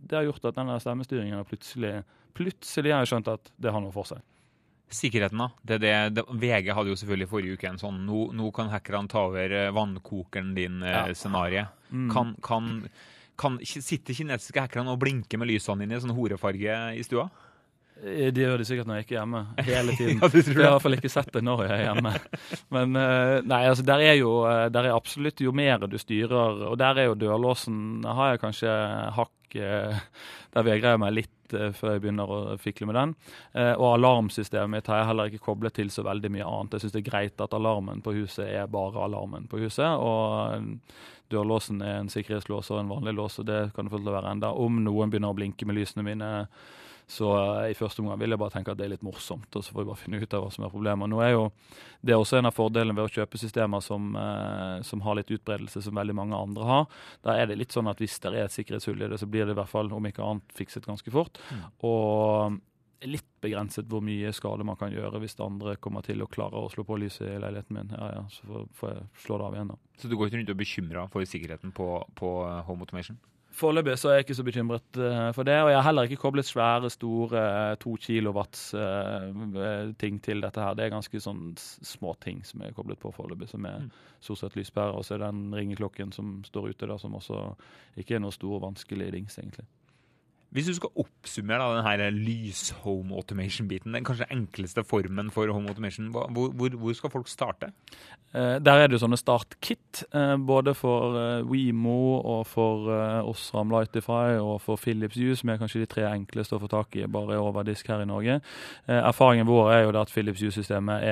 Det 0.07 0.15
har 0.15 0.23
gjort 0.23 0.45
at 0.45 0.55
denne 0.55 0.79
stemmestyringen 0.79 1.45
plutselig 1.45 2.03
Plutselig 2.37 2.91
har 2.93 3.01
jeg 3.01 3.09
skjønt 3.09 3.27
at 3.33 3.49
det 3.57 3.71
har 3.73 3.81
noe 3.81 3.89
for 3.89 4.05
seg. 4.05 4.21
Sikkerheten, 4.89 5.41
da. 5.41 5.49
Det, 5.61 5.77
det, 5.83 5.93
det, 6.15 6.23
VG 6.31 6.71
hadde 6.71 6.93
jo 6.93 6.97
selvfølgelig 6.99 7.27
forrige 7.27 7.57
uke 7.57 7.67
en 7.67 7.79
sånn 7.81 7.97
Nå, 8.07 8.21
nå 8.37 8.51
kan 8.55 8.69
hackerne 8.71 9.11
ta 9.11 9.25
over 9.27 9.51
eh, 9.51 9.71
vannkokeren 9.75 10.53
din-scenario. 10.55 11.65
Eh, 11.65 11.65
ja. 11.65 11.91
Mm. 11.91 12.07
Kan, 12.13 12.31
kan, 12.43 12.69
kan, 13.39 13.57
sitter 13.67 14.15
kinesiske 14.15 14.63
hackerne 14.63 14.93
og 14.93 15.01
blinker 15.03 15.41
med 15.41 15.51
lysene 15.51 15.83
dine 15.83 15.99
i 15.99 16.03
sånn 16.03 16.15
horefarge 16.15 16.79
i 16.95 17.03
stua? 17.03 17.27
Eh, 18.03 18.29
de 18.33 18.43
gjør 18.43 18.61
de 18.61 18.67
sikkert 18.67 18.89
når 18.89 18.99
jeg 18.99 19.07
ikke 19.07 19.15
er 19.15 19.21
hjemme. 19.21 19.43
Hele 19.69 19.95
tiden. 19.97 20.19
ja, 20.21 20.29
jeg 20.29 20.55
har 20.57 20.67
i 20.67 20.73
hvert 20.75 20.85
fall 20.85 20.97
ikke 20.97 21.13
sett 21.13 21.31
det 21.33 21.43
når 21.45 21.63
jeg 21.65 21.73
er 21.77 21.85
hjemme. 21.87 22.13
Men 22.75 22.99
eh, 23.01 23.37
nei, 23.47 23.63
altså 23.69 23.85
der 23.87 24.03
er 24.05 24.19
jo 24.19 24.33
eh, 24.49 24.67
der 24.73 24.89
er 24.89 24.97
absolutt 24.97 25.41
jo 25.43 25.53
mer 25.55 25.87
du 25.87 25.97
styrer, 26.01 26.67
og 26.71 26.77
der 26.79 27.01
er 27.01 27.09
jo 27.11 27.17
dørlåsen 27.17 28.05
har 28.05 28.35
jeg 28.35 28.43
kanskje 28.45 28.77
hakk 29.17 29.33
Der 29.57 30.65
vegrer 30.65 30.93
jeg 30.93 30.99
meg 30.99 31.13
litt 31.15 31.33
før 31.47 31.93
jeg 31.93 32.01
begynner 32.03 32.27
å 32.27 32.39
fikle 32.59 32.89
med 32.89 32.97
den. 32.97 33.11
Og 33.79 33.85
alarmsystemet 33.93 34.73
mitt 34.73 34.89
har 34.91 34.99
jeg 34.99 35.07
heller 35.07 35.29
ikke 35.31 35.45
koblet 35.45 35.77
til 35.77 35.87
så 35.93 36.03
veldig 36.03 36.31
mye 36.33 36.43
annet. 36.43 36.75
Jeg 36.75 36.83
syns 36.83 36.95
det 36.97 36.99
er 36.99 37.05
greit 37.07 37.43
at 37.45 37.55
alarmen 37.55 38.03
på 38.03 38.11
huset 38.17 38.49
er 38.49 38.67
bare 38.67 39.05
alarmen 39.05 39.47
på 39.47 39.61
huset. 39.61 39.87
og 39.87 40.67
Dørlåsen 41.31 41.79
er 41.79 42.01
en 42.01 42.11
sikkerhetslås 42.11 42.73
og 42.73 42.81
en 42.81 42.91
vanlig 42.91 43.15
lås, 43.15 43.39
og 43.39 43.47
det 43.47 43.61
kan 43.75 43.87
det 43.87 43.95
få 43.95 44.01
til 44.01 44.11
å 44.11 44.17
være 44.17 44.35
enda. 44.35 44.51
Om 44.51 44.83
noen 44.83 45.13
begynner 45.13 45.31
å 45.31 45.39
blinke 45.39 45.67
med 45.67 45.79
lysene 45.79 46.03
mine 46.07 46.29
så 47.07 47.27
uh, 47.31 47.69
i 47.71 47.75
første 47.77 48.03
omgang 48.03 48.19
vil 48.19 48.35
jeg 48.35 48.39
bare 48.41 48.51
tenke 48.51 48.73
at 48.73 48.79
det 48.79 48.83
er 48.83 48.91
litt 48.97 49.05
morsomt, 49.05 49.47
og 49.55 49.63
så 49.63 49.71
får 49.71 49.79
vi 49.79 49.87
bare 49.87 50.01
finne 50.01 50.19
ut 50.19 50.33
av 50.35 50.43
hva 50.43 50.51
som 50.51 50.65
er 50.67 50.73
problemet. 50.73 51.07
Nå 51.07 51.21
er 51.23 51.33
jo 51.37 51.45
Det 52.03 52.13
er 52.13 52.19
også 52.19 52.37
en 52.37 52.49
av 52.49 52.55
fordelene 52.55 52.95
ved 52.97 53.07
å 53.07 53.13
kjøpe 53.15 53.39
systemer 53.39 53.81
som, 53.81 54.11
uh, 54.19 54.83
som 54.83 55.01
har 55.05 55.15
litt 55.15 55.31
utbredelse, 55.31 55.81
som 55.81 55.95
veldig 55.95 56.15
mange 56.19 56.35
andre 56.35 56.67
har. 56.67 56.87
Da 57.23 57.37
er 57.39 57.47
det 57.47 57.57
litt 57.61 57.75
sånn 57.75 57.87
at 57.87 58.03
hvis 58.03 58.19
det 58.23 58.33
er 58.33 58.45
et 58.45 58.55
sikkerhetshull 58.55 59.01
i 59.01 59.07
det, 59.07 59.21
så 59.21 59.29
blir 59.29 59.47
det 59.47 59.55
i 59.55 59.59
hvert 59.59 59.71
fall, 59.71 59.91
om 59.95 60.09
ikke 60.09 60.25
annet, 60.25 60.51
fikset 60.57 60.85
ganske 60.85 61.13
fort. 61.15 61.39
Mm. 61.47 61.63
Og 61.87 62.59
litt 63.07 63.29
begrenset 63.41 63.87
hvor 63.87 64.01
mye 64.03 64.33
skade 64.33 64.65
man 64.67 64.77
kan 64.79 64.91
gjøre 64.91 65.21
hvis 65.21 65.37
andre 65.43 65.77
kommer 65.79 66.03
til 66.05 66.23
å 66.23 66.29
klare 66.31 66.59
å 66.59 66.69
slå 66.73 66.83
på 66.87 66.97
lyset 66.99 67.27
i 67.29 67.39
leiligheten 67.39 67.77
min. 67.77 67.95
Ja, 67.95 68.11
ja, 68.17 68.23
Så 68.33 68.67
får 68.79 68.93
jeg 68.93 69.07
slå 69.23 69.39
det 69.39 69.47
av 69.47 69.57
igjen, 69.57 69.73
da. 69.73 69.79
Så 70.01 70.11
du 70.11 70.17
går 70.17 70.27
ikke 70.27 70.41
rundt 70.41 70.53
og 70.53 70.61
bekymra 70.61 71.07
for 71.13 71.33
sikkerheten 71.33 71.73
på, 71.77 71.89
på 72.17 72.33
Home 72.67 72.87
Automation? 72.87 73.19
Foreløpig 73.57 73.95
så 73.97 74.11
er 74.11 74.19
jeg 74.19 74.27
ikke 74.27 74.35
så 74.37 74.43
bekymret 74.45 74.99
uh, 75.01 75.31
for 75.33 75.47
det. 75.47 75.55
Og 75.63 75.71
jeg 75.71 75.79
har 75.79 75.87
heller 75.87 76.05
ikke 76.05 76.21
koblet 76.21 76.45
svære, 76.45 76.91
store 76.93 77.41
uh, 77.41 77.77
to 77.81 77.95
kilowatts 78.01 78.67
uh, 78.77 79.93
ting 79.97 80.19
til 80.21 80.45
dette 80.45 80.61
her. 80.61 80.77
Det 80.77 80.85
er 80.85 80.93
ganske 80.93 81.21
sånn 81.23 81.55
små 81.57 82.13
ting 82.21 82.43
som 82.45 82.61
er 82.61 82.75
koblet 82.77 83.01
på 83.01 83.11
foreløpig, 83.15 83.49
som 83.49 83.65
er 83.65 83.87
mm. 83.87 83.89
stort 84.27 84.43
sett 84.43 84.59
lyspærer. 84.59 84.93
Og 84.93 85.07
så 85.07 85.15
er 85.15 85.23
det 85.23 85.31
den 85.31 85.57
ringeklokken 85.57 86.13
som 86.13 86.37
står 86.45 86.69
ute 86.69 86.91
der, 86.91 87.01
som 87.01 87.17
også 87.17 87.41
ikke 87.97 88.19
er 88.19 88.23
noe 88.23 88.35
stor, 88.35 88.59
og 88.59 88.67
vanskelig 88.69 89.09
dings, 89.15 89.39
egentlig. 89.41 89.65
Hvis 90.55 90.69
du 90.69 90.73
skal 90.77 91.01
oppsummere 91.03 91.59
da, 91.59 91.81
denne 91.83 92.11
lys-home 92.15 93.15
automation-biten, 93.19 93.93
den 93.93 94.05
kanskje 94.07 94.29
enkleste 94.31 94.83
formen 94.87 95.31
for 95.33 95.51
home 95.51 95.67
automation, 95.69 96.07
hvor, 96.13 96.29
hvor, 96.31 96.77
hvor 96.79 96.95
skal 96.95 97.11
folk 97.11 97.27
starte? 97.27 97.73
Eh, 98.35 98.57
der 98.59 98.81
er 98.81 98.89
det 98.89 98.97
jo 98.97 99.01
sånne 99.05 99.17
startkit, 99.19 100.01
eh, 100.11 100.33
både 100.43 100.73
for 100.75 101.15
eh, 101.15 101.47
WeMo 101.47 102.19
og 102.19 102.41
for 102.49 102.89
Osram 103.27 103.71
Lightify 103.71 104.35
og 104.41 104.59
for 104.65 104.79
Philips 104.81 105.15
Hue, 105.15 105.35
som 105.39 105.49
er 105.49 105.59
kanskje 105.61 105.85
de 105.85 105.89
tre 105.89 106.03
enkleste 106.09 106.57
å 106.57 106.61
få 106.61 106.69
tak 106.71 106.97
i 106.99 107.05
bare 107.07 107.39
over 107.39 107.65
disk 107.67 107.87
her 107.87 108.03
i 108.03 108.09
Norge. 108.09 108.39
Erfaringen 108.87 109.47
vår 109.47 109.71
er 109.73 109.81
jo 109.85 109.93
at 109.99 110.11
Philips 110.11 110.43
Hue-systemet 110.43 111.05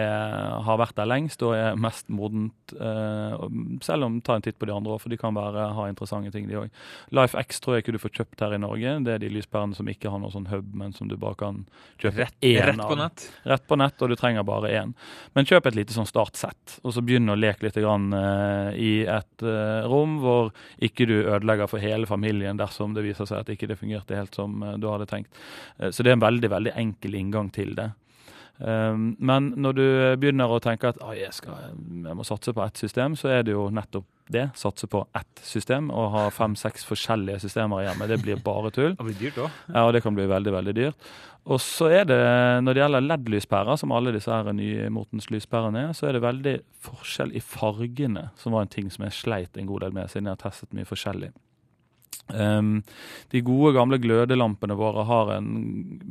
har 0.66 0.80
vært 0.80 0.98
der 1.00 1.10
lengst 1.10 1.44
og 1.46 1.56
er 1.56 1.80
mest 1.80 2.10
modent, 2.12 2.76
selv 3.86 4.08
om 4.08 4.20
ta 4.26 4.36
en 4.36 4.46
titt 4.46 4.60
på 4.60 4.68
de 4.68 4.76
andre 4.76 5.00
for 5.00 5.12
de 5.12 5.20
kan 5.20 5.36
være, 5.36 5.70
ha 5.78 5.88
interessante 5.90 6.34
ting, 6.36 6.50
de 6.50 6.60
òg. 6.66 6.84
LifeX 7.16 7.62
tror 7.64 7.78
jeg 7.78 7.86
ikke 7.86 7.96
du 7.96 8.02
får 8.04 8.16
kjøpt 8.20 8.46
her 8.46 8.58
i 8.58 8.62
Norge. 8.62 8.98
det 9.06 9.16
er 9.16 9.24
de 9.24 9.25
de 9.26 9.34
lyspærene 9.34 9.76
som 9.78 9.90
ikke 9.90 10.12
har 10.14 10.22
noe 10.22 10.34
sånn 10.34 10.48
hub, 10.52 10.70
men 10.78 10.94
som 10.96 11.10
du 11.10 11.18
bare 11.20 11.38
kan 11.40 11.64
kjøpe 12.02 12.22
rett, 12.24 12.38
én 12.46 12.62
rett 12.70 12.82
på 12.82 12.98
nett? 13.00 13.26
Rett 13.52 13.66
på 13.68 13.80
nett, 13.82 13.98
og 14.00 14.12
du 14.12 14.16
trenger 14.20 14.46
bare 14.48 14.72
én. 14.78 14.94
Men 15.36 15.50
kjøp 15.50 15.70
et 15.72 15.80
lite 15.80 15.98
sånn 15.98 16.10
startsett, 16.10 16.78
og 16.84 16.96
så 16.96 17.04
begynn 17.06 17.34
å 17.34 17.38
leke 17.40 17.68
litt 17.68 17.82
grann, 17.82 18.08
uh, 18.14 18.72
i 18.78 19.04
et 19.10 19.46
uh, 19.46 19.84
rom 19.90 20.20
hvor 20.24 20.54
ikke 20.84 21.10
du 21.10 21.18
ødelegger 21.24 21.70
for 21.72 21.84
hele 21.84 22.10
familien 22.10 22.60
dersom 22.60 22.96
det 22.96 23.06
viser 23.06 23.30
seg 23.30 23.44
at 23.44 23.52
ikke 23.54 23.70
det 23.72 23.80
fungerte 23.82 24.18
helt 24.18 24.38
som 24.38 24.62
uh, 24.64 24.76
du 24.80 24.90
hadde 24.92 25.10
tenkt. 25.10 25.34
så 25.80 26.04
det 26.04 26.12
er 26.12 26.18
en 26.20 26.24
veldig, 26.24 26.50
veldig 26.52 26.74
enkel 26.80 27.18
inngang 27.20 27.52
til 27.54 27.76
det. 27.78 27.90
Um, 28.58 29.16
men 29.20 29.52
når 29.60 29.76
du 29.76 29.86
begynner 30.22 30.52
å 30.52 30.62
tenke 30.64 30.94
at 30.94 31.00
jeg, 31.18 31.34
skal, 31.36 31.74
jeg 31.76 32.16
må 32.16 32.24
satse 32.28 32.54
på 32.56 32.64
ett 32.64 32.80
system, 32.80 33.18
så 33.20 33.34
er 33.36 33.48
det 33.48 33.56
jo 33.56 33.68
nettopp 33.74 34.08
det. 34.32 34.48
Satse 34.58 34.88
på 34.90 35.04
ett 35.18 35.44
system 35.46 35.92
og 35.94 36.10
ha 36.16 36.26
fem-seks 36.34 36.88
forskjellige 36.88 37.44
systemer 37.44 37.84
hjemme. 37.86 38.08
Det 38.10 38.20
blir 38.24 38.42
bare 38.42 38.72
tull. 38.74 38.96
Det 39.00 39.08
blir 39.10 39.20
dyrt 39.20 39.40
også. 39.44 39.64
Ja, 39.74 39.86
og 39.86 39.94
det 39.94 40.02
kan 40.06 40.16
bli 40.18 40.28
veldig, 40.30 40.54
veldig 40.56 40.76
dyrt. 40.78 41.10
Og 41.46 41.60
så 41.62 41.92
er 41.94 42.08
det, 42.10 42.18
når 42.66 42.74
det 42.74 42.82
gjelder 42.82 43.04
LED-lyspærer, 43.06 43.78
som 43.78 43.94
alle 43.94 44.16
disse 44.16 44.34
her 44.34 44.50
nye 44.58 44.88
Mortens 44.90 45.28
lyspærene 45.30 45.84
er, 45.90 45.92
så 45.94 46.08
er 46.10 46.18
det 46.18 46.24
veldig 46.26 46.56
forskjell 46.88 47.36
i 47.38 47.44
fargene, 47.44 48.32
som 48.42 48.56
var 48.56 48.66
en 48.66 48.72
ting 48.74 48.90
som 48.90 49.06
jeg 49.06 49.20
sleit 49.20 49.60
en 49.62 49.70
god 49.70 49.86
del 49.86 49.94
med, 49.94 50.10
siden 50.10 50.32
jeg 50.32 50.40
har 50.40 50.42
testet 50.48 50.74
mye 50.74 50.90
forskjellig. 50.90 51.30
Um, 52.34 52.82
de 53.30 53.42
gode, 53.46 53.76
gamle 53.76 54.00
glødelampene 54.02 54.74
våre 54.80 55.04
har 55.06 55.30
en 55.36 55.50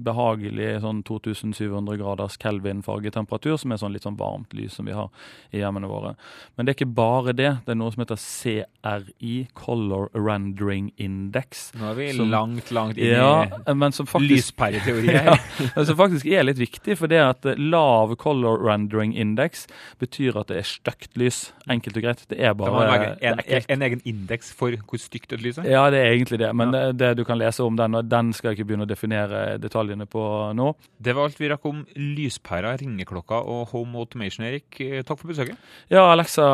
behagelig 0.07 0.77
sånn 0.85 1.01
2700 1.07 1.99
graders 1.99 2.37
Kelvin 2.39 2.85
fargetemperatur, 2.87 3.57
som 3.59 3.75
er 3.75 3.81
sånn 3.83 3.97
litt 3.97 4.07
sånn 4.07 4.19
varmt 4.21 4.55
lys 4.55 4.77
som 4.79 4.87
vi 4.87 4.95
har 4.95 5.11
i 5.51 5.63
hjemmene 5.63 5.91
våre. 5.91 6.15
Men 6.55 6.67
det 6.67 6.75
er 6.75 6.79
ikke 6.79 6.95
bare 6.95 7.35
det. 7.35 7.51
Det 7.67 7.75
er 7.75 7.81
noe 7.81 7.95
som 7.95 8.05
heter 8.05 8.21
CRI, 8.21 9.35
Color 9.59 10.07
Rendering 10.15 10.93
Index. 11.03 11.67
Nå 11.81 11.91
er 11.91 11.99
vi 11.99 12.09
som, 12.15 12.31
langt, 12.31 12.71
langt 12.75 13.01
inn 13.01 13.17
ja, 13.17 13.49
i 13.67 14.23
lyspæreteori 14.29 15.11
her. 15.19 15.43
ja, 15.75 15.85
som 15.85 15.99
faktisk 15.99 16.31
er 16.31 16.47
litt 16.47 16.63
viktig, 16.63 16.99
for 17.01 17.11
det 17.11 17.23
at 17.25 17.51
lav 17.59 18.15
Color 18.23 18.63
Rendering 18.63 19.17
Index 19.19 19.67
betyr 19.99 20.39
at 20.39 20.53
det 20.53 20.63
er 20.63 20.71
stygt 20.77 21.19
lys. 21.19 21.49
Enkelt 21.71 21.99
og 21.99 22.07
greit. 22.07 22.25
Det 22.31 22.39
er 22.39 22.55
bare 22.59 22.87
det 22.87 23.13
en, 23.27 23.41
en, 23.43 23.69
en, 23.73 23.85
egen 23.89 24.03
indeks 24.07 24.53
for 24.55 24.75
hvor 24.85 25.01
stygt 25.01 25.35
et 25.35 25.43
lys 25.43 25.59
er? 25.59 25.69
Ja, 25.75 25.89
det 25.93 26.04
er 26.05 26.15
egentlig 26.15 26.39
det. 26.43 26.51
Men 26.57 26.71
ja. 26.75 26.87
det, 26.87 26.99
det, 27.01 27.11
du 27.21 27.25
kan 27.29 27.41
lese 27.41 27.65
om 27.65 27.79
den, 27.79 27.99
og 27.99 28.11
den 28.11 28.33
skal 28.37 28.53
jeg 28.53 28.61
ikke 28.61 28.69
begynne 28.71 28.87
å 28.87 28.91
definere 28.91 29.43
detaljene 29.63 30.07
på 30.11 30.25
nå. 30.57 30.71
Det 30.99 31.17
var 31.17 31.31
alt 31.31 31.41
vi 31.41 31.51
rakk 31.53 31.67
om 31.71 31.83
lyspæra, 31.97 32.77
ringeklokka 32.83 33.41
og 33.41 33.75
home 33.75 34.05
automation, 34.05 34.47
Erik. 34.49 34.69
Takk 34.79 35.19
for 35.21 35.33
besøket. 35.33 35.59
Ja, 35.93 36.07
Alexa, 36.13 36.47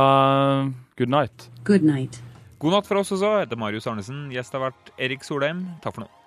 good 1.00 1.12
night. 1.12 1.50
Good 1.68 1.86
night. 1.86 2.22
God 2.60 2.76
natt 2.76 2.88
for 2.88 3.00
oss 3.00 3.12
også. 3.16 3.36
Jeg 3.38 3.48
heter 3.48 3.60
Marius 3.60 3.88
Arnesen. 3.88 4.26
Gjest 4.34 4.56
har 4.56 4.68
vært 4.68 4.94
Erik 5.00 5.24
Solheim. 5.24 5.64
Takk 5.84 5.96
for 5.96 6.04
nå. 6.04 6.19